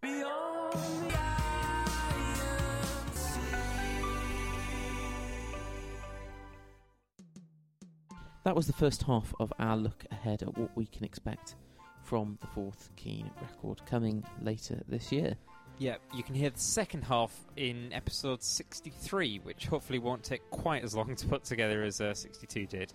That 8.45 8.57
was 8.57 8.67
the 8.67 8.73
first 8.73 9.03
half 9.03 9.35
of 9.39 9.53
our 9.59 9.77
look 9.77 10.07
ahead 10.11 10.43
at 10.43 10.57
what 10.57 10.75
we 10.75 10.87
can 10.87 11.05
expect 11.05 11.57
from 12.03 12.39
the 12.41 12.47
fourth 12.47 12.89
Keane 12.97 13.31
record 13.43 13.85
coming 13.85 14.25
later 14.41 14.83
this 14.89 15.13
year. 15.13 15.37
Yeah, 15.79 15.97
you 16.13 16.23
can 16.25 16.35
hear 16.35 16.51
the 16.51 16.59
second 16.59 17.03
half 17.03 17.33
in 17.57 17.93
episode 17.93 18.43
63, 18.43 19.41
which 19.45 19.67
hopefully 19.67 19.99
won't 20.01 20.25
take 20.25 20.49
quite 20.51 20.83
as 20.83 20.95
long 20.95 21.15
to 21.15 21.27
put 21.27 21.45
together 21.45 21.83
as 21.85 22.01
uh, 22.01 22.15
62 22.15 22.67
did. 22.67 22.93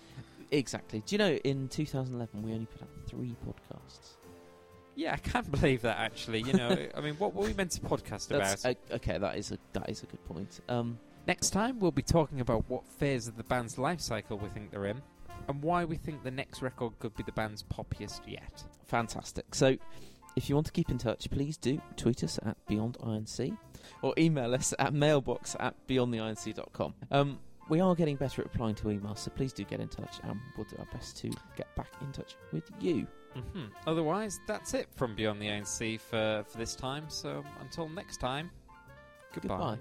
Exactly. 0.52 1.02
Do 1.06 1.16
you 1.16 1.18
know, 1.20 1.32
in 1.46 1.70
2011, 1.70 2.44
we 2.44 2.52
only 2.54 2.66
put 2.66 2.82
out 2.82 2.90
three 3.08 3.36
podcasts. 3.48 4.16
Yeah, 4.96 5.14
I 5.14 5.18
can't 5.18 5.50
believe 5.60 5.82
that 5.84 5.98
actually. 5.98 6.42
You 6.42 6.54
know, 6.54 6.78
I 6.96 7.00
mean, 7.02 7.16
what 7.16 7.34
were 7.34 7.46
we 7.46 7.54
meant 7.54 7.72
to 7.72 7.82
podcast 7.82 8.30
about? 8.32 8.64
uh, 8.66 8.96
okay, 8.96 9.18
that 9.18 9.38
is 9.38 9.52
a 9.52 9.58
that 9.72 9.90
is 9.90 10.04
a 10.04 10.06
good 10.06 10.24
point. 10.26 10.60
Um, 10.70 11.00
Next 11.26 11.52
time, 11.52 11.80
we'll 11.80 11.92
be 11.92 12.02
talking 12.02 12.42
about 12.42 12.70
what 12.70 12.86
phase 12.86 13.30
of 13.30 13.38
the 13.38 13.46
band's 13.46 13.78
life 13.78 14.02
cycle 14.02 14.38
we 14.38 14.50
think 14.50 14.72
they're 14.72 14.88
in. 14.88 15.02
and 15.48 15.64
why 15.64 15.86
we 15.86 15.96
think 15.96 16.22
the 16.22 16.32
next 16.32 16.62
record 16.62 17.00
could 17.00 17.16
be 17.16 17.24
the 17.24 17.32
band's 17.32 17.64
poppiest 17.64 18.20
yet. 18.28 18.62
Fantastic. 18.88 19.56
So, 19.56 19.78
if 20.36 20.50
you 20.50 20.56
want 20.56 20.66
to 20.68 20.72
keep 20.72 20.90
in 20.90 20.98
touch, 20.98 21.30
please 21.30 21.58
do 21.58 21.82
tweet 21.96 22.24
us 22.24 22.40
at 22.46 22.58
Beyond 22.68 22.98
INC 23.00 23.58
or 24.02 24.14
email 24.18 24.54
us 24.54 24.74
at 24.80 24.94
mailbox 24.94 25.56
at 25.60 25.76
beyondtheinc.com. 25.88 26.94
Um, 27.12 27.40
we 27.70 27.80
are 27.80 27.96
getting 27.96 28.16
better 28.18 28.42
at 28.42 28.48
replying 28.52 28.76
to 28.76 28.86
emails, 28.86 29.20
so 29.20 29.32
please 29.32 29.54
do 29.54 29.64
get 29.64 29.80
in 29.80 29.88
touch 29.88 30.18
and 30.24 30.40
we'll 30.58 30.68
do 30.68 30.76
our 30.80 30.88
best 30.94 31.18
to 31.18 31.30
get 31.56 31.74
back 31.76 31.90
in 32.02 32.12
touch 32.12 32.36
with 32.52 32.70
you. 32.80 33.08
hmm 33.34 33.66
Otherwise, 33.88 34.40
that's 34.48 34.74
it 34.74 34.88
from 34.96 35.16
Beyond 35.16 35.42
the 35.42 35.48
ANC 35.48 36.00
for, 36.00 36.44
for 36.48 36.58
this 36.58 36.76
time. 36.76 37.06
So 37.08 37.44
until 37.62 37.88
next 37.90 38.18
time, 38.18 38.52
goodbye. 39.34 39.76
Goodbye. 39.76 39.78